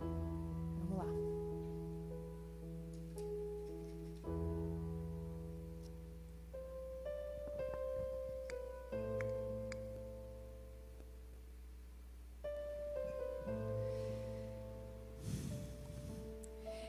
Vamos 0.00 0.98
lá. 0.98 1.06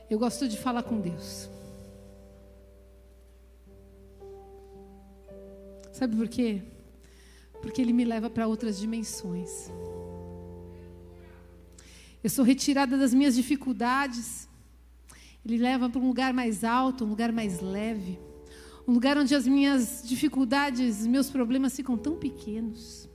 Eu 0.09 0.17
gosto 0.17 0.47
de 0.47 0.57
falar 0.57 0.81
com 0.81 0.99
Deus. 0.99 1.52
Sabe 6.03 6.17
por 6.17 6.27
quê? 6.27 6.61
Porque 7.61 7.81
Ele 7.81 7.93
me 7.93 8.03
leva 8.03 8.29
para 8.29 8.45
outras 8.45 8.77
dimensões. 8.77 9.71
Eu 12.21 12.29
sou 12.29 12.43
retirada 12.43 12.97
das 12.97 13.13
minhas 13.13 13.35
dificuldades. 13.35 14.49
Ele 15.45 15.57
leva 15.57 15.89
para 15.89 16.01
um 16.01 16.07
lugar 16.07 16.33
mais 16.33 16.65
alto, 16.65 17.05
um 17.05 17.07
lugar 17.07 17.31
mais 17.31 17.61
leve. 17.61 18.19
Um 18.85 18.91
lugar 18.91 19.17
onde 19.17 19.33
as 19.33 19.47
minhas 19.47 20.03
dificuldades, 20.03 21.07
meus 21.07 21.29
problemas 21.29 21.73
ficam 21.73 21.97
tão 21.97 22.17
pequenos. 22.17 23.07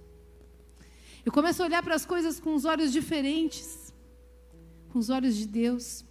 Eu 1.27 1.31
começo 1.31 1.63
a 1.63 1.67
olhar 1.67 1.83
para 1.83 1.95
as 1.95 2.07
coisas 2.07 2.41
com 2.41 2.55
os 2.55 2.65
olhos 2.65 2.91
diferentes, 2.91 3.93
com 4.89 4.99
os 4.99 5.11
olhos 5.11 5.37
de 5.37 5.47
Deus. 5.47 6.07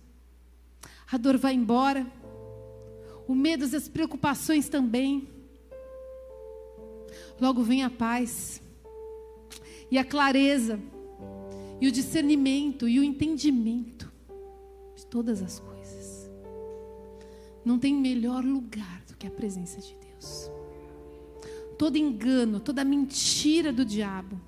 A 1.11 1.17
dor 1.17 1.37
vai 1.37 1.55
embora, 1.55 2.05
o 3.27 3.33
medo 3.33 3.65
as 3.65 3.87
preocupações 3.87 4.69
também. 4.69 5.36
Logo 7.39 7.63
vem 7.63 7.83
a 7.83 7.89
paz 7.89 8.61
e 9.91 9.97
a 9.97 10.03
clareza 10.03 10.79
e 11.79 11.87
o 11.87 11.91
discernimento 11.91 12.87
e 12.87 12.99
o 12.99 13.03
entendimento 13.03 14.11
de 14.95 15.05
todas 15.05 15.41
as 15.41 15.59
coisas. 15.59 16.29
Não 17.63 17.77
tem 17.77 17.93
melhor 17.93 18.43
lugar 18.43 19.03
do 19.07 19.15
que 19.15 19.27
a 19.27 19.31
presença 19.31 19.79
de 19.79 19.95
Deus. 19.95 20.51
Todo 21.77 21.97
engano, 21.97 22.59
toda 22.59 22.83
mentira 22.83 23.71
do 23.71 23.85
diabo, 23.85 24.39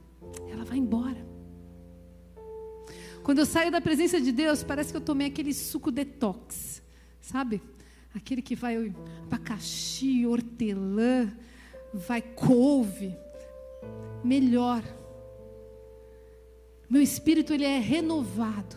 ela 0.52 0.66
vai 0.66 0.78
embora. 0.78 1.28
Quando 3.24 3.40
eu 3.40 3.46
saio 3.46 3.72
da 3.72 3.80
presença 3.80 4.20
de 4.20 4.32
Deus, 4.32 4.64
parece 4.64 4.92
que 4.92 4.98
eu 4.98 5.02
tomei 5.02 5.28
aquele 5.28 5.54
suco 5.54 5.92
detox, 5.92 6.82
sabe? 7.22 7.62
Aquele 8.16 8.42
que 8.42 8.56
vai 8.56 8.92
abacaxi, 9.28 10.26
hortelã, 10.26 11.32
vai 11.94 12.22
couve. 12.22 13.16
Melhor 14.24 14.84
meu 16.90 17.02
espírito 17.02 17.54
ele 17.54 17.66
é 17.66 17.78
renovado. 17.78 18.76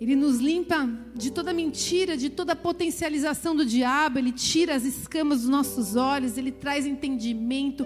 Ele 0.00 0.14
nos 0.14 0.38
limpa 0.38 0.88
de 1.16 1.32
toda 1.32 1.52
mentira, 1.52 2.16
de 2.16 2.30
toda 2.30 2.54
potencialização 2.54 3.56
do 3.56 3.66
diabo, 3.66 4.20
ele 4.20 4.30
tira 4.30 4.76
as 4.76 4.84
escamas 4.84 5.40
dos 5.40 5.48
nossos 5.48 5.96
olhos, 5.96 6.38
ele 6.38 6.52
traz 6.52 6.86
entendimento 6.86 7.84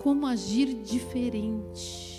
como 0.00 0.24
agir 0.24 0.72
diferente. 0.84 2.14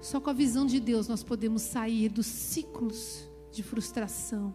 Só 0.00 0.20
com 0.20 0.30
a 0.30 0.32
visão 0.32 0.64
de 0.64 0.78
Deus 0.78 1.08
nós 1.08 1.24
podemos 1.24 1.62
sair 1.62 2.08
dos 2.08 2.26
ciclos 2.26 3.28
de 3.50 3.64
frustração. 3.64 4.54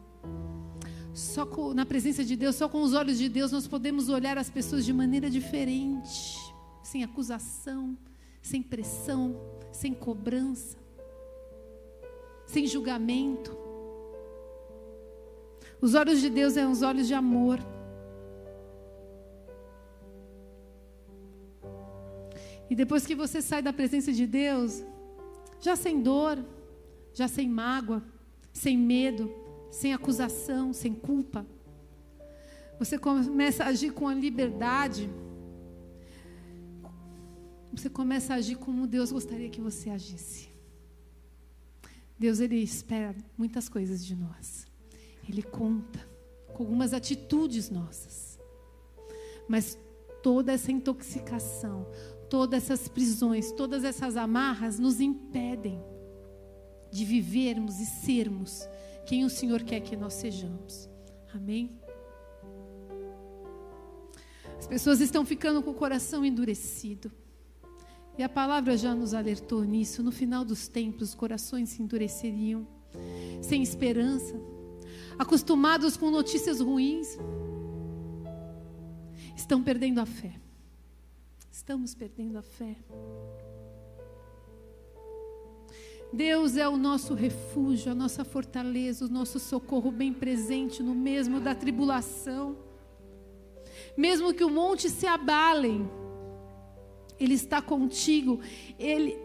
Só 1.17 1.47
com, 1.47 1.73
na 1.73 1.83
presença 1.83 2.23
de 2.23 2.35
Deus, 2.35 2.55
só 2.55 2.69
com 2.69 2.79
os 2.79 2.93
olhos 2.93 3.17
de 3.17 3.27
Deus 3.27 3.51
nós 3.51 3.67
podemos 3.67 4.07
olhar 4.07 4.37
as 4.37 4.51
pessoas 4.51 4.85
de 4.85 4.93
maneira 4.93 5.31
diferente 5.31 6.37
sem 6.83 7.03
acusação, 7.03 7.97
sem 8.39 8.61
pressão, 8.61 9.35
sem 9.71 9.95
cobrança, 9.95 10.77
sem 12.45 12.67
julgamento. 12.67 13.57
Os 15.81 15.95
olhos 15.95 16.21
de 16.21 16.29
Deus 16.29 16.53
são 16.53 16.71
os 16.71 16.83
olhos 16.83 17.07
de 17.07 17.15
amor. 17.15 17.57
E 22.69 22.75
depois 22.75 23.07
que 23.07 23.15
você 23.15 23.41
sai 23.41 23.63
da 23.63 23.73
presença 23.73 24.13
de 24.13 24.27
Deus, 24.27 24.83
já 25.59 25.75
sem 25.75 25.99
dor, 25.99 26.37
já 27.11 27.27
sem 27.27 27.49
mágoa, 27.49 28.03
sem 28.53 28.77
medo, 28.77 29.46
sem 29.69 29.93
acusação, 29.93 30.73
sem 30.73 30.93
culpa, 30.93 31.45
você 32.79 32.97
começa 32.97 33.63
a 33.63 33.67
agir 33.67 33.91
com 33.91 34.07
a 34.07 34.13
liberdade, 34.13 35.09
você 37.71 37.89
começa 37.89 38.33
a 38.33 38.37
agir 38.37 38.55
como 38.55 38.87
Deus 38.87 39.11
gostaria 39.11 39.49
que 39.49 39.61
você 39.61 39.89
agisse. 39.89 40.49
Deus 42.19 42.39
ele 42.39 42.57
espera 42.57 43.15
muitas 43.37 43.69
coisas 43.69 44.03
de 44.03 44.15
nós. 44.15 44.65
Ele 45.27 45.43
conta 45.43 45.99
com 46.53 46.63
algumas 46.63 46.93
atitudes 46.93 47.69
nossas. 47.69 48.39
Mas 49.47 49.77
toda 50.23 50.51
essa 50.51 50.71
intoxicação, 50.71 51.85
todas 52.29 52.63
essas 52.63 52.87
prisões, 52.87 53.51
todas 53.51 53.83
essas 53.83 54.17
amarras 54.17 54.79
nos 54.79 54.99
impedem 54.99 55.79
de 56.91 57.05
vivermos 57.05 57.79
e 57.79 57.85
sermos 57.85 58.67
quem 59.07 59.23
o 59.23 59.29
Senhor 59.29 59.63
quer 59.63 59.79
que 59.79 59.95
nós 59.95 60.13
sejamos. 60.13 60.89
Amém? 61.33 61.79
As 64.59 64.67
pessoas 64.67 64.99
estão 64.99 65.25
ficando 65.25 65.63
com 65.63 65.71
o 65.71 65.73
coração 65.73 66.25
endurecido. 66.25 67.09
E 68.17 68.23
a 68.23 68.27
palavra 68.27 68.75
já 68.75 68.93
nos 68.93 69.13
alertou 69.13 69.63
nisso. 69.63 70.03
No 70.03 70.11
final 70.11 70.43
dos 70.43 70.67
tempos, 70.67 71.09
os 71.09 71.15
corações 71.15 71.69
se 71.69 71.81
endureceriam, 71.81 72.67
sem 73.41 73.63
esperança, 73.63 74.35
acostumados 75.17 75.95
com 75.95 76.11
notícias 76.11 76.59
ruins. 76.59 77.17
Estão 79.37 79.63
perdendo 79.63 80.01
a 80.01 80.05
fé. 80.05 80.33
Estamos 81.49 81.95
perdendo 81.95 82.37
a 82.37 82.41
fé. 82.41 82.75
Deus 86.11 86.55
é 86.55 86.67
o 86.67 86.77
nosso 86.77 87.13
refúgio, 87.13 87.91
a 87.91 87.95
nossa 87.95 88.23
fortaleza, 88.23 89.05
o 89.05 89.09
nosso 89.09 89.39
socorro 89.39 89.91
bem 89.91 90.13
presente 90.13 90.81
no 90.81 90.95
mesmo 90.95 91.39
da 91.39 91.53
tribulação. 91.53 92.57
Mesmo 93.95 94.33
que 94.33 94.43
o 94.43 94.49
monte 94.49 94.89
se 94.89 95.05
abalem, 95.05 95.89
Ele 97.19 97.33
está 97.33 97.61
contigo. 97.61 98.39
Ele 98.79 99.17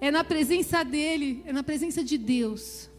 é 0.00 0.10
na 0.10 0.24
presença 0.24 0.82
dele, 0.82 1.42
é 1.44 1.52
na 1.52 1.62
presença 1.62 2.02
de 2.02 2.16
Deus 2.16 2.90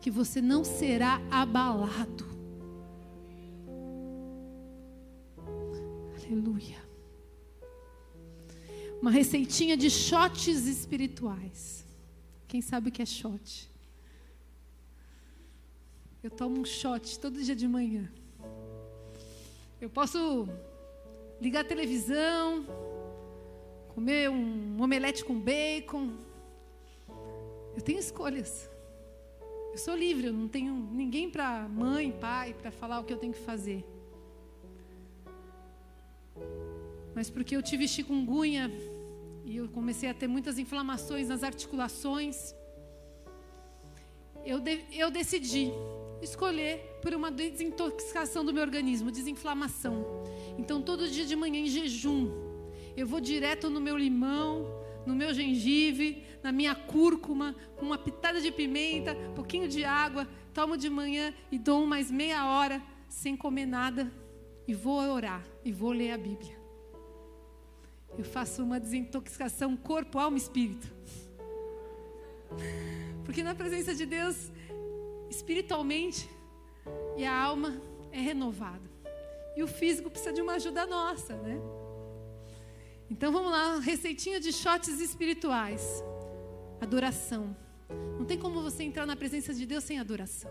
que 0.00 0.10
você 0.10 0.40
não 0.40 0.62
será 0.62 1.20
abalado. 1.30 2.24
Aleluia. 6.16 6.78
Uma 9.02 9.10
receitinha 9.10 9.76
de 9.76 9.90
shots 9.90 10.66
espirituais. 10.66 11.75
Quem 12.56 12.62
sabe 12.62 12.88
o 12.88 12.90
que 12.90 13.02
é 13.02 13.04
shot? 13.04 13.70
Eu 16.22 16.30
tomo 16.30 16.58
um 16.58 16.64
shot 16.64 17.18
todo 17.18 17.42
dia 17.42 17.54
de 17.54 17.68
manhã. 17.68 18.10
Eu 19.78 19.90
posso 19.90 20.48
ligar 21.38 21.60
a 21.60 21.68
televisão, 21.68 22.64
comer 23.88 24.30
um 24.30 24.80
omelete 24.80 25.22
com 25.22 25.38
bacon. 25.38 26.16
Eu 27.76 27.82
tenho 27.82 27.98
escolhas. 27.98 28.70
Eu 29.72 29.76
sou 29.76 29.94
livre, 29.94 30.28
eu 30.28 30.32
não 30.32 30.48
tenho 30.48 30.72
ninguém 30.72 31.28
para 31.28 31.68
mãe, 31.68 32.10
pai, 32.10 32.54
para 32.54 32.70
falar 32.70 33.00
o 33.00 33.04
que 33.04 33.12
eu 33.12 33.18
tenho 33.18 33.34
que 33.34 33.40
fazer. 33.40 33.84
Mas 37.14 37.28
porque 37.28 37.54
eu 37.54 37.62
tive 37.62 37.86
chikungunya 37.86 38.70
e 39.46 39.58
eu 39.58 39.68
comecei 39.68 40.10
a 40.10 40.14
ter 40.14 40.26
muitas 40.26 40.58
inflamações 40.58 41.28
nas 41.28 41.44
articulações, 41.44 42.52
eu, 44.44 44.58
de, 44.58 44.84
eu 44.92 45.08
decidi 45.08 45.70
escolher 46.20 46.98
por 47.00 47.14
uma 47.14 47.30
desintoxicação 47.30 48.44
do 48.44 48.52
meu 48.52 48.62
organismo, 48.64 49.08
desinflamação. 49.10 50.04
Então, 50.58 50.82
todo 50.82 51.08
dia 51.08 51.24
de 51.24 51.36
manhã 51.36 51.60
em 51.60 51.68
jejum, 51.68 52.28
eu 52.96 53.06
vou 53.06 53.20
direto 53.20 53.70
no 53.70 53.80
meu 53.80 53.96
limão, 53.96 54.66
no 55.06 55.14
meu 55.14 55.32
gengibre, 55.32 56.24
na 56.42 56.50
minha 56.50 56.74
cúrcuma, 56.74 57.54
com 57.76 57.86
uma 57.86 57.98
pitada 57.98 58.40
de 58.40 58.50
pimenta, 58.50 59.12
um 59.30 59.34
pouquinho 59.34 59.68
de 59.68 59.84
água, 59.84 60.26
tomo 60.52 60.76
de 60.76 60.90
manhã 60.90 61.32
e 61.52 61.58
dou 61.58 61.86
mais 61.86 62.10
meia 62.10 62.46
hora 62.46 62.82
sem 63.08 63.36
comer 63.36 63.66
nada 63.66 64.12
e 64.66 64.74
vou 64.74 64.98
orar 64.98 65.46
e 65.64 65.70
vou 65.70 65.92
ler 65.92 66.10
a 66.10 66.18
Bíblia. 66.18 66.65
Eu 68.18 68.24
faço 68.24 68.62
uma 68.62 68.80
desintoxicação 68.80 69.76
corpo, 69.76 70.18
alma 70.18 70.36
e 70.36 70.40
espírito. 70.40 70.86
Porque 73.24 73.42
na 73.42 73.54
presença 73.54 73.94
de 73.94 74.06
Deus, 74.06 74.50
espiritualmente 75.28 76.28
e 77.16 77.24
a 77.24 77.34
alma 77.34 77.80
é 78.12 78.20
renovada. 78.20 78.90
E 79.56 79.62
o 79.62 79.66
físico 79.66 80.10
precisa 80.10 80.32
de 80.32 80.40
uma 80.40 80.54
ajuda 80.54 80.86
nossa, 80.86 81.34
né? 81.36 81.60
Então 83.10 83.32
vamos 83.32 83.50
lá, 83.50 83.78
receitinha 83.78 84.40
de 84.40 84.52
shots 84.52 85.00
espirituais. 85.00 86.02
Adoração. 86.80 87.56
Não 88.18 88.24
tem 88.24 88.38
como 88.38 88.62
você 88.62 88.82
entrar 88.82 89.06
na 89.06 89.16
presença 89.16 89.54
de 89.54 89.64
Deus 89.64 89.84
sem 89.84 89.98
adoração. 89.98 90.50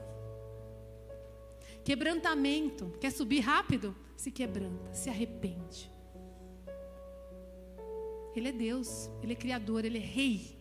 Quebrantamento. 1.84 2.92
Quer 3.00 3.12
subir 3.12 3.42
rápido? 3.42 3.96
Se 4.16 4.32
quebranta, 4.32 4.94
se 4.94 5.10
arrepende. 5.10 5.95
Ele 8.36 8.50
é 8.50 8.52
Deus, 8.52 9.10
Ele 9.22 9.34
é 9.34 9.36
Criador, 9.36 9.86
Ele 9.86 9.98
é 9.98 10.02
Rei. 10.02 10.56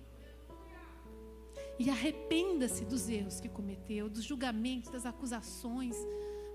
E 1.79 1.91
arrependa-se 1.91 2.85
dos 2.85 3.09
erros 3.09 3.41
que 3.41 3.49
cometeu, 3.49 4.09
dos 4.09 4.22
julgamentos, 4.22 4.93
das 4.93 5.05
acusações, 5.05 5.97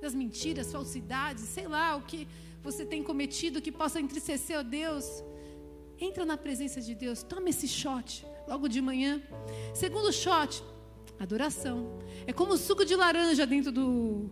das 0.01 0.15
mentiras, 0.15 0.71
falsidades, 0.71 1.43
sei 1.43 1.67
lá 1.67 1.95
o 1.97 2.03
que 2.03 2.27
você 2.63 2.85
tem 2.85 3.03
cometido 3.03 3.61
que 3.61 3.71
possa 3.71 3.99
entristecer 3.99 4.57
a 4.57 4.61
Deus. 4.61 5.23
Entra 5.99 6.25
na 6.25 6.37
presença 6.37 6.79
de 6.79 6.95
Deus, 6.95 7.21
toma 7.21 7.49
esse 7.49 7.67
shot 7.67 8.25
logo 8.47 8.69
de 8.69 8.81
manhã. 8.81 9.21
Segundo 9.73 10.11
shot, 10.13 10.63
adoração. 11.19 11.99
É 12.25 12.31
como 12.31 12.53
o 12.53 12.57
suco 12.57 12.85
de 12.85 12.95
laranja 12.95 13.45
dentro 13.45 13.71
do, 13.71 14.31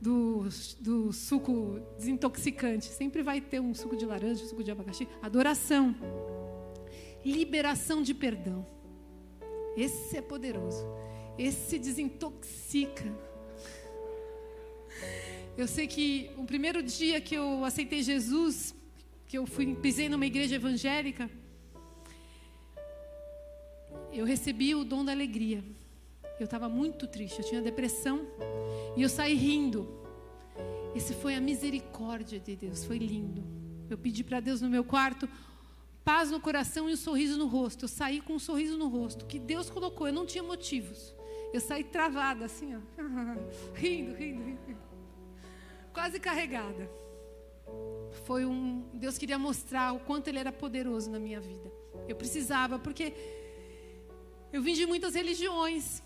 do, 0.00 0.48
do 0.80 1.12
suco 1.12 1.80
desintoxicante. 1.96 2.86
Sempre 2.86 3.22
vai 3.22 3.40
ter 3.40 3.60
um 3.60 3.74
suco 3.74 3.96
de 3.96 4.04
laranja, 4.06 4.44
um 4.44 4.48
suco 4.48 4.62
de 4.62 4.70
abacaxi. 4.70 5.08
Adoração. 5.20 5.94
Liberação 7.24 8.02
de 8.02 8.14
perdão. 8.14 8.66
Esse 9.76 10.16
é 10.16 10.22
poderoso. 10.22 10.84
Esse 11.36 11.78
desintoxica. 11.78 13.04
Eu 15.56 15.66
sei 15.66 15.86
que 15.88 16.30
o 16.36 16.44
primeiro 16.44 16.82
dia 16.82 17.20
que 17.20 17.34
eu 17.34 17.64
aceitei 17.64 18.02
Jesus, 18.02 18.74
que 19.26 19.36
eu 19.36 19.44
fui 19.44 19.74
pisei 19.74 20.08
numa 20.08 20.24
igreja 20.24 20.54
evangélica, 20.54 21.28
eu 24.12 24.24
recebi 24.24 24.74
o 24.74 24.84
dom 24.84 25.04
da 25.04 25.12
alegria. 25.12 25.62
Eu 26.38 26.44
estava 26.44 26.68
muito 26.68 27.06
triste, 27.06 27.40
eu 27.40 27.44
tinha 27.44 27.60
depressão 27.60 28.26
e 28.96 29.02
eu 29.02 29.08
saí 29.08 29.34
rindo. 29.34 29.88
Esse 30.94 31.14
foi 31.14 31.34
a 31.34 31.40
misericórdia 31.40 32.38
de 32.38 32.56
Deus, 32.56 32.84
foi 32.84 32.98
lindo. 32.98 33.44
Eu 33.90 33.98
pedi 33.98 34.22
para 34.22 34.40
Deus 34.40 34.60
no 34.60 34.68
meu 34.68 34.84
quarto 34.84 35.28
paz 36.08 36.30
no 36.30 36.40
coração 36.40 36.88
e 36.88 36.94
um 36.94 36.96
sorriso 36.96 37.36
no 37.36 37.46
rosto. 37.46 37.84
Eu 37.84 37.88
saí 37.88 38.22
com 38.22 38.32
um 38.32 38.38
sorriso 38.38 38.78
no 38.78 38.88
rosto 38.88 39.26
que 39.26 39.38
Deus 39.38 39.68
colocou. 39.68 40.06
Eu 40.06 40.12
não 40.14 40.24
tinha 40.24 40.42
motivos. 40.42 41.14
Eu 41.52 41.60
saí 41.60 41.84
travada 41.84 42.46
assim, 42.46 42.74
ó, 42.74 42.80
rindo, 43.76 44.14
rindo, 44.14 44.42
rindo, 44.42 44.78
quase 45.92 46.18
carregada. 46.18 46.90
Foi 48.24 48.46
um 48.46 48.88
Deus 48.94 49.18
queria 49.18 49.38
mostrar 49.38 49.92
o 49.92 50.00
quanto 50.00 50.28
Ele 50.28 50.38
era 50.38 50.50
poderoso 50.50 51.10
na 51.10 51.18
minha 51.18 51.40
vida. 51.40 51.70
Eu 52.08 52.16
precisava 52.16 52.78
porque 52.78 53.12
eu 54.50 54.62
vim 54.62 54.72
de 54.72 54.86
muitas 54.86 55.14
religiões 55.14 56.02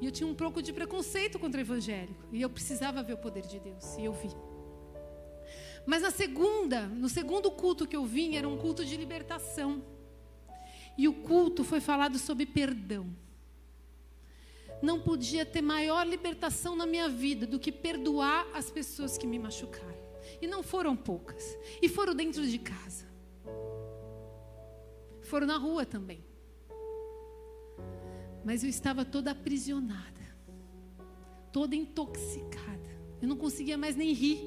e 0.00 0.06
eu 0.06 0.12
tinha 0.12 0.26
um 0.26 0.34
pouco 0.34 0.62
de 0.62 0.72
preconceito 0.72 1.38
contra 1.38 1.58
o 1.58 1.62
evangélico 1.62 2.24
e 2.32 2.42
eu 2.42 2.50
precisava 2.50 3.02
ver 3.02 3.14
o 3.14 3.18
poder 3.18 3.46
de 3.46 3.58
Deus 3.58 3.96
e 3.96 4.04
eu 4.04 4.12
vi. 4.12 4.30
Mas 5.86 6.02
na 6.02 6.10
segunda, 6.10 6.86
no 6.86 7.08
segundo 7.08 7.50
culto 7.50 7.86
que 7.86 7.96
eu 7.96 8.04
vim, 8.04 8.36
era 8.36 8.48
um 8.48 8.56
culto 8.56 8.84
de 8.84 8.96
libertação. 8.96 9.82
E 10.96 11.08
o 11.08 11.12
culto 11.12 11.64
foi 11.64 11.80
falado 11.80 12.18
sobre 12.18 12.46
perdão. 12.46 13.06
Não 14.80 15.00
podia 15.00 15.44
ter 15.44 15.60
maior 15.60 16.06
libertação 16.06 16.76
na 16.76 16.86
minha 16.86 17.08
vida 17.08 17.46
do 17.46 17.58
que 17.58 17.72
perdoar 17.72 18.46
as 18.54 18.70
pessoas 18.70 19.18
que 19.18 19.26
me 19.26 19.38
machucaram. 19.38 19.94
E 20.40 20.46
não 20.46 20.62
foram 20.62 20.96
poucas. 20.96 21.56
E 21.82 21.88
foram 21.88 22.14
dentro 22.14 22.46
de 22.46 22.58
casa. 22.58 23.06
Foram 25.22 25.46
na 25.46 25.56
rua 25.56 25.84
também. 25.84 26.24
Mas 28.44 28.62
eu 28.62 28.68
estava 28.68 29.04
toda 29.04 29.30
aprisionada, 29.30 30.36
toda 31.50 31.74
intoxicada. 31.74 32.74
Eu 33.22 33.28
não 33.28 33.36
conseguia 33.36 33.78
mais 33.78 33.96
nem 33.96 34.12
rir 34.12 34.38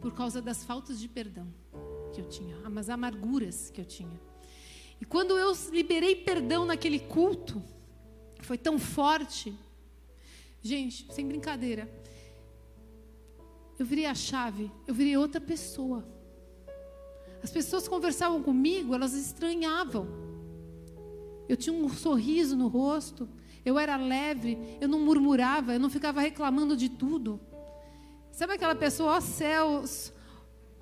por 0.00 0.14
causa 0.14 0.40
das 0.40 0.62
faltas 0.64 1.00
de 1.00 1.08
perdão 1.08 1.52
que 2.12 2.20
eu 2.20 2.28
tinha, 2.28 2.56
as 2.76 2.88
amarguras 2.88 3.70
que 3.70 3.80
eu 3.80 3.84
tinha. 3.84 4.20
E 5.00 5.04
quando 5.04 5.36
eu 5.36 5.52
liberei 5.72 6.14
perdão 6.14 6.64
naquele 6.64 7.00
culto, 7.00 7.62
foi 8.42 8.58
tão 8.58 8.78
forte. 8.78 9.54
Gente, 10.62 11.12
sem 11.12 11.26
brincadeira. 11.26 11.90
eu 13.78 13.86
virei 13.86 14.04
a 14.04 14.14
chave, 14.14 14.70
eu 14.86 14.94
virei 14.94 15.16
outra 15.16 15.40
pessoa. 15.40 16.06
As 17.42 17.50
pessoas 17.50 17.88
conversavam 17.88 18.42
comigo, 18.42 18.94
elas 18.94 19.14
estranhavam. 19.14 20.29
Eu 21.50 21.56
tinha 21.56 21.74
um 21.74 21.88
sorriso 21.88 22.56
no 22.56 22.68
rosto, 22.68 23.28
eu 23.64 23.76
era 23.76 23.96
leve, 23.96 24.56
eu 24.80 24.86
não 24.86 25.00
murmurava, 25.00 25.72
eu 25.72 25.80
não 25.80 25.90
ficava 25.90 26.20
reclamando 26.20 26.76
de 26.76 26.88
tudo. 26.88 27.40
Sabe 28.30 28.52
aquela 28.52 28.76
pessoa, 28.76 29.14
ó 29.14 29.16
oh, 29.16 29.20
céus. 29.20 30.12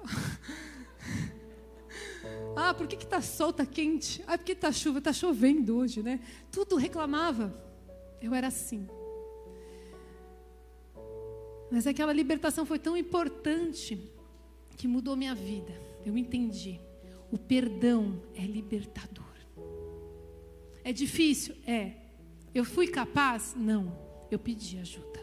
ah, 2.54 2.74
por 2.74 2.86
que 2.86 2.96
está 2.96 3.22
sol, 3.22 3.48
está 3.48 3.64
quente? 3.64 4.22
Ah, 4.26 4.36
por 4.36 4.44
que 4.44 4.52
está 4.52 4.70
chuva? 4.70 4.98
Está 4.98 5.10
chovendo 5.10 5.74
hoje, 5.74 6.02
né? 6.02 6.20
Tudo 6.52 6.76
reclamava. 6.76 7.58
Eu 8.20 8.34
era 8.34 8.48
assim. 8.48 8.86
Mas 11.70 11.86
aquela 11.86 12.12
libertação 12.12 12.66
foi 12.66 12.78
tão 12.78 12.94
importante 12.94 14.12
que 14.76 14.86
mudou 14.86 15.16
minha 15.16 15.34
vida. 15.34 15.72
Eu 16.04 16.18
entendi. 16.18 16.78
O 17.32 17.38
perdão 17.38 18.20
é 18.34 18.42
libertador. 18.42 19.27
É 20.88 20.92
difícil? 20.92 21.54
É. 21.66 21.92
Eu 22.54 22.64
fui 22.64 22.88
capaz? 22.88 23.54
Não. 23.54 23.94
Eu 24.30 24.38
pedi 24.38 24.78
ajuda. 24.78 25.20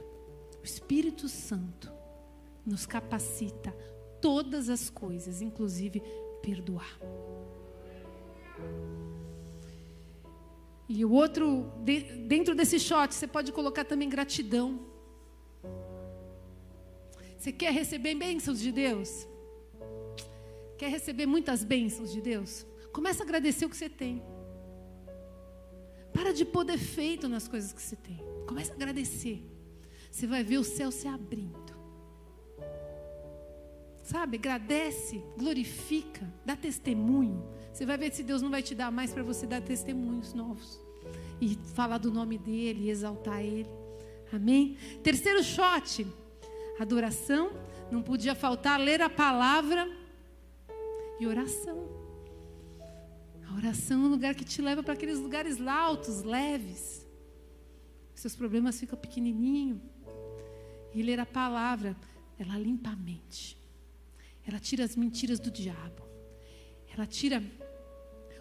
O 0.62 0.64
Espírito 0.64 1.28
Santo 1.28 1.92
nos 2.64 2.86
capacita 2.86 3.76
todas 4.22 4.70
as 4.70 4.92
coisas, 4.92 5.42
inclusive 5.42 6.04
perdoar. 6.40 7.00
E 10.88 11.04
o 11.04 11.12
outro, 11.12 11.66
dentro 12.28 12.54
desse 12.54 12.80
shot, 12.80 13.16
você 13.16 13.26
pode 13.26 13.52
colocar 13.52 13.86
também 13.86 14.08
gratidão. 14.08 14.80
Você 17.40 17.52
quer 17.52 17.74
receber 17.74 18.14
bênçãos 18.14 18.60
de 18.60 18.72
Deus? 18.72 19.28
Quer 20.78 20.92
receber 20.92 21.26
muitas 21.26 21.64
bênçãos 21.64 22.12
de 22.12 22.22
Deus? 22.22 22.68
Começa 22.94 23.24
a 23.24 23.26
agradecer 23.26 23.66
o 23.66 23.70
que 23.70 23.76
você 23.76 23.90
tem. 23.90 24.35
Para 26.16 26.34
de 26.34 26.46
pôr 26.46 26.64
defeito 26.64 27.28
nas 27.28 27.48
coisas 27.48 27.74
que 27.74 27.82
você 27.82 27.96
tem. 27.96 28.20
Começa 28.48 28.72
a 28.72 28.76
agradecer. 28.76 29.44
Você 30.10 30.26
vai 30.26 30.44
ver 30.44 30.58
o 30.58 30.64
céu 30.64 30.92
se 30.92 31.08
abrindo. 31.08 31.76
Sabe? 34.04 34.38
Agradece, 34.38 35.22
glorifica, 35.38 36.26
dá 36.46 36.56
testemunho. 36.56 37.44
Você 37.74 37.86
vai 37.86 37.98
ver 37.98 38.14
se 38.14 38.24
Deus 38.24 38.42
não 38.42 38.50
vai 38.50 38.64
te 38.64 38.74
dar 38.74 38.92
mais 38.92 39.12
para 39.12 39.24
você 39.24 39.46
dar 39.46 39.62
testemunhos 39.62 40.34
novos. 40.34 40.80
E 41.42 41.56
falar 41.74 41.98
do 41.98 42.12
nome 42.12 42.38
dele, 42.38 42.90
exaltar 42.90 43.44
ele. 43.44 43.70
Amém? 44.32 44.78
Terceiro 45.04 45.44
shot 45.44 46.08
adoração, 46.80 47.52
não 47.92 48.02
podia 48.02 48.36
faltar 48.36 48.80
ler 48.80 49.02
a 49.02 49.10
palavra 49.10 49.90
e 51.20 51.28
oração. 51.28 52.05
Oração 53.56 54.04
é 54.04 54.06
um 54.06 54.10
lugar 54.10 54.36
que 54.36 54.44
te 54.44 54.62
leva 54.62 54.84
para 54.84 54.94
aqueles 54.94 55.20
lugares 55.20 55.60
altos, 55.66 56.24
leves. 56.24 57.06
Seus 58.14 58.36
problemas 58.36 58.80
ficam 58.80 58.98
pequenininho. 58.98 59.82
E 60.94 61.02
ler 61.02 61.20
a 61.20 61.26
palavra, 61.26 61.96
ela 62.38 62.58
limpa 62.58 62.90
a 62.90 62.96
mente. 62.96 63.58
Ela 64.46 64.60
tira 64.60 64.84
as 64.84 64.96
mentiras 64.96 65.40
do 65.40 65.52
diabo. 65.52 66.04
Ela 66.94 67.06
tira 67.06 67.44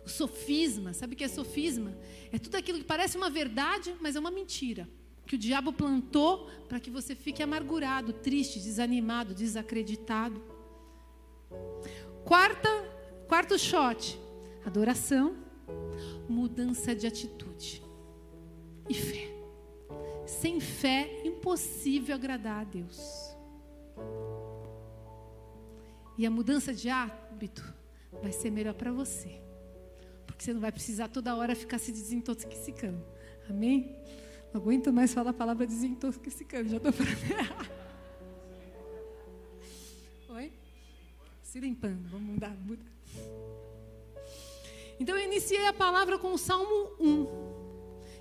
o 0.04 0.08
sofisma. 0.08 0.92
Sabe 0.92 1.14
o 1.14 1.16
que 1.16 1.24
é 1.24 1.28
sofisma? 1.28 1.96
É 2.32 2.38
tudo 2.38 2.56
aquilo 2.56 2.78
que 2.78 2.84
parece 2.84 3.16
uma 3.16 3.30
verdade, 3.30 3.94
mas 4.00 4.16
é 4.16 4.20
uma 4.20 4.30
mentira 4.30 4.88
que 5.26 5.36
o 5.36 5.38
diabo 5.38 5.72
plantou 5.72 6.50
para 6.68 6.78
que 6.78 6.90
você 6.90 7.14
fique 7.14 7.42
amargurado, 7.42 8.12
triste, 8.12 8.60
desanimado, 8.60 9.34
desacreditado. 9.34 10.42
Quarta, 12.24 12.68
quarto 13.26 13.58
shot, 13.58 14.18
adoração, 14.64 15.36
mudança 16.28 16.94
de 16.94 17.06
atitude 17.06 17.82
e 18.88 18.94
fé. 18.94 19.34
Sem 20.26 20.60
fé, 20.60 21.22
impossível 21.24 22.14
agradar 22.14 22.60
a 22.60 22.64
Deus. 22.64 23.34
E 26.16 26.24
a 26.24 26.30
mudança 26.30 26.72
de 26.72 26.88
hábito 26.88 27.62
vai 28.22 28.32
ser 28.32 28.50
melhor 28.50 28.74
para 28.74 28.92
você. 28.92 29.40
Porque 30.26 30.44
você 30.44 30.52
não 30.52 30.60
vai 30.60 30.72
precisar 30.72 31.08
toda 31.08 31.34
hora 31.36 31.54
ficar 31.54 31.78
se 31.78 31.92
desintoxicando. 31.92 33.04
Amém? 33.48 33.96
Não 34.52 34.60
aguento 34.60 34.92
mais 34.92 35.12
falar 35.12 35.30
a 35.30 35.34
palavra 35.34 35.66
desintoxicando, 35.66 36.68
já 36.70 36.76
estou 36.76 36.92
para 36.92 37.06
Oi? 40.34 40.52
Se 41.42 41.60
limpando, 41.60 42.08
vamos 42.08 42.34
mudar, 42.34 42.56
muda. 42.64 42.84
Então 44.98 45.16
eu 45.16 45.24
iniciei 45.24 45.66
a 45.66 45.72
palavra 45.72 46.18
com 46.18 46.32
o 46.32 46.38
Salmo 46.38 46.90
1, 47.00 47.26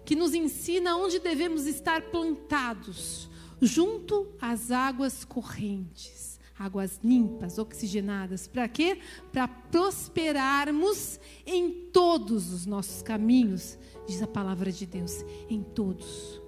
que 0.06 0.16
nos 0.16 0.34
ensina 0.34 0.98
onde 0.98 1.20
devemos 1.20 1.66
estar 1.66 2.02
plantados, 2.04 3.30
junto 3.62 4.28
às 4.42 4.72
águas 4.72 5.24
correntes, 5.24 6.40
águas 6.58 7.00
limpas, 7.04 7.58
oxigenadas. 7.58 8.48
Para 8.48 8.68
quê? 8.68 9.00
Para 9.32 9.48
prosperarmos 9.48 11.20
em 11.46 11.72
todos 11.92 12.52
os 12.52 12.66
nossos 12.66 13.02
caminhos 13.02 13.78
diz 14.06 14.22
a 14.22 14.28
palavra 14.28 14.72
de 14.72 14.86
Deus, 14.86 15.24
em 15.50 15.62
todos. 15.62 16.42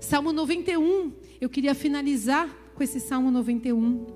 Salmo 0.00 0.32
91, 0.32 1.12
eu 1.40 1.48
queria 1.48 1.74
finalizar 1.74 2.48
com 2.74 2.82
esse 2.82 3.00
Salmo 3.00 3.30
91. 3.30 4.06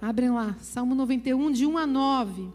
Abrem 0.00 0.30
lá, 0.30 0.56
Salmo 0.60 0.94
91, 0.94 1.50
de 1.52 1.66
1 1.66 1.78
a 1.78 1.86
9. 1.86 2.48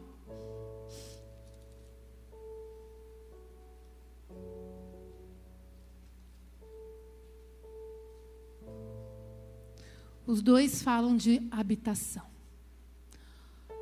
Os 10.31 10.41
dois 10.41 10.81
falam 10.81 11.17
de 11.17 11.45
habitação. 11.51 12.23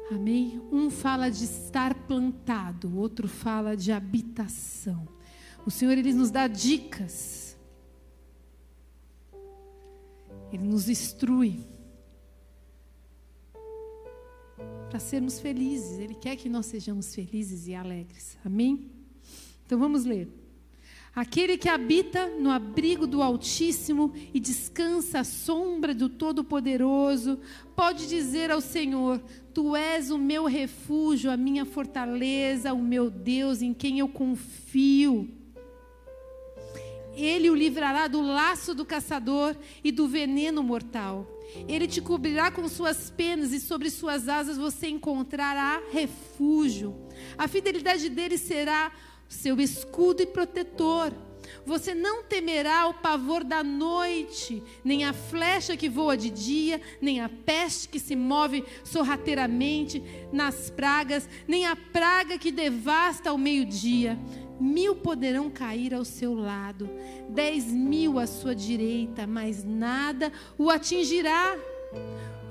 Amém? 0.09 0.59
Um 0.71 0.89
fala 0.89 1.29
de 1.29 1.43
estar 1.43 1.93
plantado, 2.07 2.87
o 2.87 2.97
outro 2.97 3.27
fala 3.27 3.77
de 3.77 3.91
habitação. 3.91 5.07
O 5.63 5.69
Senhor 5.69 5.95
ele 5.95 6.11
nos 6.11 6.31
dá 6.31 6.47
dicas. 6.47 7.55
Ele 10.51 10.63
nos 10.63 10.89
instrui 10.89 11.67
para 14.89 14.97
sermos 14.97 15.39
felizes. 15.39 15.99
Ele 15.99 16.15
quer 16.15 16.35
que 16.35 16.49
nós 16.49 16.65
sejamos 16.65 17.13
felizes 17.13 17.67
e 17.67 17.75
alegres. 17.75 18.39
Amém? 18.43 18.89
Então 19.67 19.77
vamos 19.77 20.03
ler. 20.03 20.27
Aquele 21.15 21.57
que 21.57 21.67
habita 21.67 22.27
no 22.27 22.51
abrigo 22.51 23.07
do 23.07 23.21
Altíssimo 23.21 24.13
e 24.33 24.39
descansa 24.39 25.19
à 25.19 25.23
sombra 25.23 25.93
do 25.93 26.07
Todo-Poderoso, 26.07 27.39
pode 27.75 28.07
dizer 28.07 28.51
ao 28.51 28.61
Senhor: 28.61 29.19
Tu 29.53 29.75
és 29.75 30.11
o 30.11 30.17
meu 30.17 30.45
refúgio, 30.45 31.31
a 31.31 31.37
minha 31.37 31.65
fortaleza, 31.65 32.73
o 32.73 32.81
meu 32.81 33.09
Deus 33.09 33.61
em 33.61 33.73
quem 33.73 33.99
eu 33.99 34.07
confio. 34.07 35.27
Ele 37.15 37.49
o 37.49 37.55
livrará 37.55 38.07
do 38.07 38.21
laço 38.21 38.73
do 38.73 38.85
caçador 38.85 39.55
e 39.83 39.91
do 39.91 40.07
veneno 40.07 40.63
mortal. 40.63 41.27
Ele 41.67 41.87
te 41.87 42.01
cobrirá 42.01 42.51
com 42.51 42.67
suas 42.69 43.09
penas 43.09 43.51
e 43.51 43.59
sobre 43.59 43.89
suas 43.89 44.29
asas 44.29 44.57
você 44.57 44.87
encontrará 44.87 45.81
refúgio. 45.91 46.95
A 47.37 47.47
fidelidade 47.47 48.07
dele 48.07 48.37
será 48.37 48.91
seu 49.29 49.61
escudo 49.61 50.23
e 50.23 50.25
protetor. 50.25 51.13
Você 51.65 51.93
não 51.93 52.23
temerá 52.23 52.87
o 52.87 52.93
pavor 52.95 53.43
da 53.43 53.63
noite, 53.63 54.61
nem 54.83 55.05
a 55.05 55.13
flecha 55.13 55.77
que 55.77 55.87
voa 55.87 56.17
de 56.17 56.29
dia, 56.29 56.81
nem 57.01 57.21
a 57.21 57.29
peste 57.29 57.87
que 57.87 57.99
se 57.99 58.15
move 58.15 58.63
sorrateiramente 58.83 60.03
nas 60.31 60.69
pragas, 60.69 61.29
nem 61.47 61.65
a 61.65 61.75
praga 61.75 62.37
que 62.37 62.51
devasta 62.51 63.29
ao 63.29 63.37
meio-dia. 63.37 64.19
Mil 64.59 64.95
poderão 64.95 65.49
cair 65.49 65.93
ao 65.93 66.03
seu 66.03 66.33
lado, 66.33 66.89
dez 67.29 67.65
mil 67.65 68.19
à 68.19 68.27
sua 68.27 68.53
direita, 68.53 69.25
mas 69.25 69.63
nada 69.63 70.33
o 70.57 70.69
atingirá. 70.69 71.57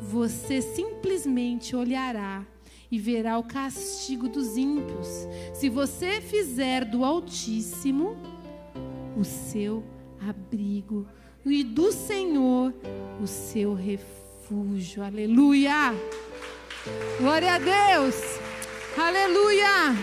Você 0.01 0.63
simplesmente 0.63 1.77
olhará 1.77 2.47
e 2.91 2.99
verá 2.99 3.39
o 3.39 3.45
castigo 3.45 4.29
dos 4.29 4.57
ímpios. 4.57 5.07
Se 5.53 5.69
você 5.69 6.21
fizer 6.21 6.85
do 6.85 7.05
Altíssimo 7.05 8.17
o 9.17 9.25
seu 9.25 9.85
abrigo 10.21 11.07
e 11.45 11.63
do 11.65 11.93
Senhor 11.93 12.75
o 13.21 13.27
seu 13.27 13.75
refúgio. 13.75 15.03
Aleluia! 15.03 15.95
Glória 17.19 17.55
a 17.55 17.59
Deus! 17.59 18.15
Aleluia! 18.97 19.95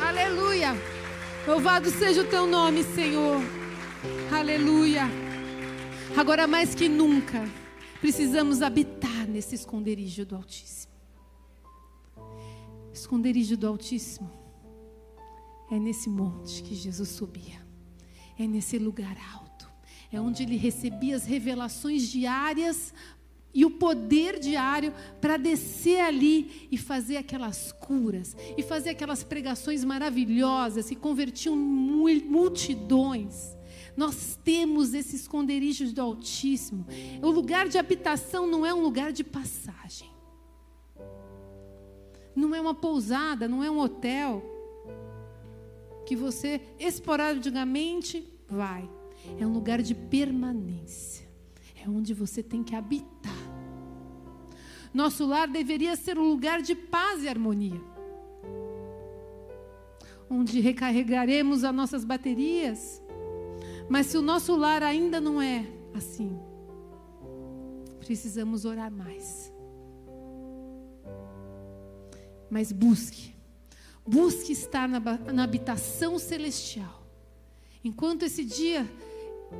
Aleluia! 0.00 0.74
Louvado 1.46 1.90
seja 1.90 2.22
o 2.22 2.26
teu 2.26 2.46
nome, 2.46 2.84
Senhor. 2.84 3.40
Aleluia! 4.30 5.04
Agora 6.16 6.46
mais 6.46 6.74
que 6.74 6.88
nunca, 6.88 7.48
precisamos 8.00 8.62
habitar 8.62 9.26
nesse 9.28 9.54
esconderijo 9.54 10.24
do 10.24 10.36
Altíssimo. 10.36 10.89
Esconderijo 12.92 13.56
do 13.56 13.66
Altíssimo 13.66 14.30
é 15.70 15.78
nesse 15.78 16.08
monte 16.08 16.62
que 16.62 16.74
Jesus 16.74 17.10
subia, 17.10 17.64
é 18.38 18.46
nesse 18.46 18.78
lugar 18.78 19.16
alto, 19.32 19.70
é 20.12 20.20
onde 20.20 20.42
ele 20.42 20.56
recebia 20.56 21.14
as 21.14 21.24
revelações 21.24 22.08
diárias 22.08 22.92
e 23.54 23.64
o 23.64 23.70
poder 23.70 24.38
diário 24.38 24.92
para 25.20 25.36
descer 25.36 26.00
ali 26.00 26.68
e 26.70 26.76
fazer 26.76 27.16
aquelas 27.16 27.72
curas, 27.72 28.36
e 28.56 28.62
fazer 28.62 28.90
aquelas 28.90 29.22
pregações 29.22 29.84
maravilhosas 29.84 30.88
que 30.88 30.96
convertiam 30.96 31.56
multidões. 31.56 33.56
Nós 33.96 34.38
temos 34.42 34.94
esse 34.94 35.16
esconderijo 35.16 35.92
do 35.92 36.00
Altíssimo. 36.00 36.86
O 37.22 37.30
lugar 37.30 37.68
de 37.68 37.78
habitação 37.78 38.46
não 38.46 38.64
é 38.64 38.72
um 38.72 38.82
lugar 38.82 39.12
de 39.12 39.24
passagem. 39.24 40.09
Não 42.40 42.54
é 42.54 42.60
uma 42.60 42.72
pousada, 42.74 43.46
não 43.46 43.62
é 43.62 43.70
um 43.70 43.78
hotel 43.78 44.42
que 46.06 46.16
você 46.16 46.60
esporadicamente 46.78 48.26
vai. 48.48 48.88
É 49.38 49.46
um 49.46 49.52
lugar 49.52 49.82
de 49.82 49.94
permanência. 49.94 51.28
É 51.84 51.88
onde 51.88 52.14
você 52.14 52.42
tem 52.42 52.64
que 52.64 52.74
habitar. 52.74 53.32
Nosso 54.92 55.26
lar 55.26 55.46
deveria 55.46 55.94
ser 55.96 56.18
um 56.18 56.28
lugar 56.28 56.62
de 56.62 56.74
paz 56.74 57.22
e 57.22 57.28
harmonia. 57.28 57.80
Onde 60.28 60.60
recarregaremos 60.60 61.62
as 61.62 61.74
nossas 61.74 62.04
baterias. 62.04 63.02
Mas 63.88 64.06
se 64.06 64.16
o 64.16 64.22
nosso 64.22 64.56
lar 64.56 64.82
ainda 64.82 65.20
não 65.20 65.42
é 65.42 65.66
assim, 65.94 66.38
precisamos 67.98 68.64
orar 68.64 68.90
mais. 68.90 69.49
Mas 72.50 72.72
busque, 72.72 73.34
busque 74.06 74.52
estar 74.52 74.88
na, 74.88 75.00
na 75.32 75.44
habitação 75.44 76.18
celestial. 76.18 77.06
Enquanto 77.82 78.24
esse 78.24 78.44
dia 78.44 78.90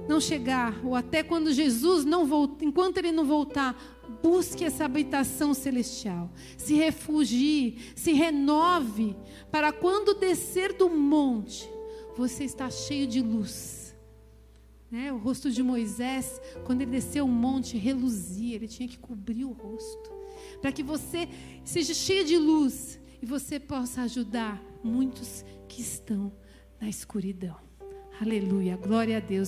não 0.09 0.21
chegar, 0.21 0.85
ou 0.85 0.95
até 0.95 1.23
quando 1.23 1.53
Jesus 1.53 2.05
não 2.05 2.27
voltar, 2.27 2.65
enquanto 2.65 2.99
ele 2.99 3.13
não 3.13 3.25
voltar, 3.25 3.77
busque 4.23 4.65
essa 4.65 4.85
habitação 4.85 5.55
celestial. 5.55 6.31
Se 6.57 6.75
refugie, 6.75 7.93
se 7.95 8.13
renove, 8.13 9.17
para 9.51 9.73
quando 9.73 10.15
descer 10.15 10.73
do 10.73 10.89
monte, 10.89 11.69
você 12.17 12.45
está 12.45 12.71
cheio 12.71 13.07
de 13.07 13.21
luz. 13.21 13.95
Né? 14.91 15.13
O 15.13 15.19
rosto 15.19 15.51
de 15.51 15.63
Moisés, 15.63 16.41
quando 16.65 16.83
ele 16.83 16.91
desceu 16.91 17.25
o 17.25 17.29
monte, 17.29 17.77
reluzia, 17.77 18.57
ele 18.57 18.69
tinha 18.69 18.89
que 18.89 18.99
cobrir 18.99 19.45
o 19.45 19.53
rosto, 19.53 20.11
para 20.61 20.73
que 20.73 20.83
você 20.83 21.29
seja 21.65 21.95
cheio 21.95 22.25
de 22.25 22.37
luz 22.37 23.01
e 23.23 23.27
você 23.27 23.59
possa 23.59 24.03
ajudar 24.03 24.63
muitos 24.83 25.45
que 25.69 25.81
estão 25.81 26.33
na 26.81 26.89
escuridão. 26.89 27.57
Aleluia, 28.21 28.77
glória 28.77 29.17
a 29.17 29.21
Deus. 29.21 29.39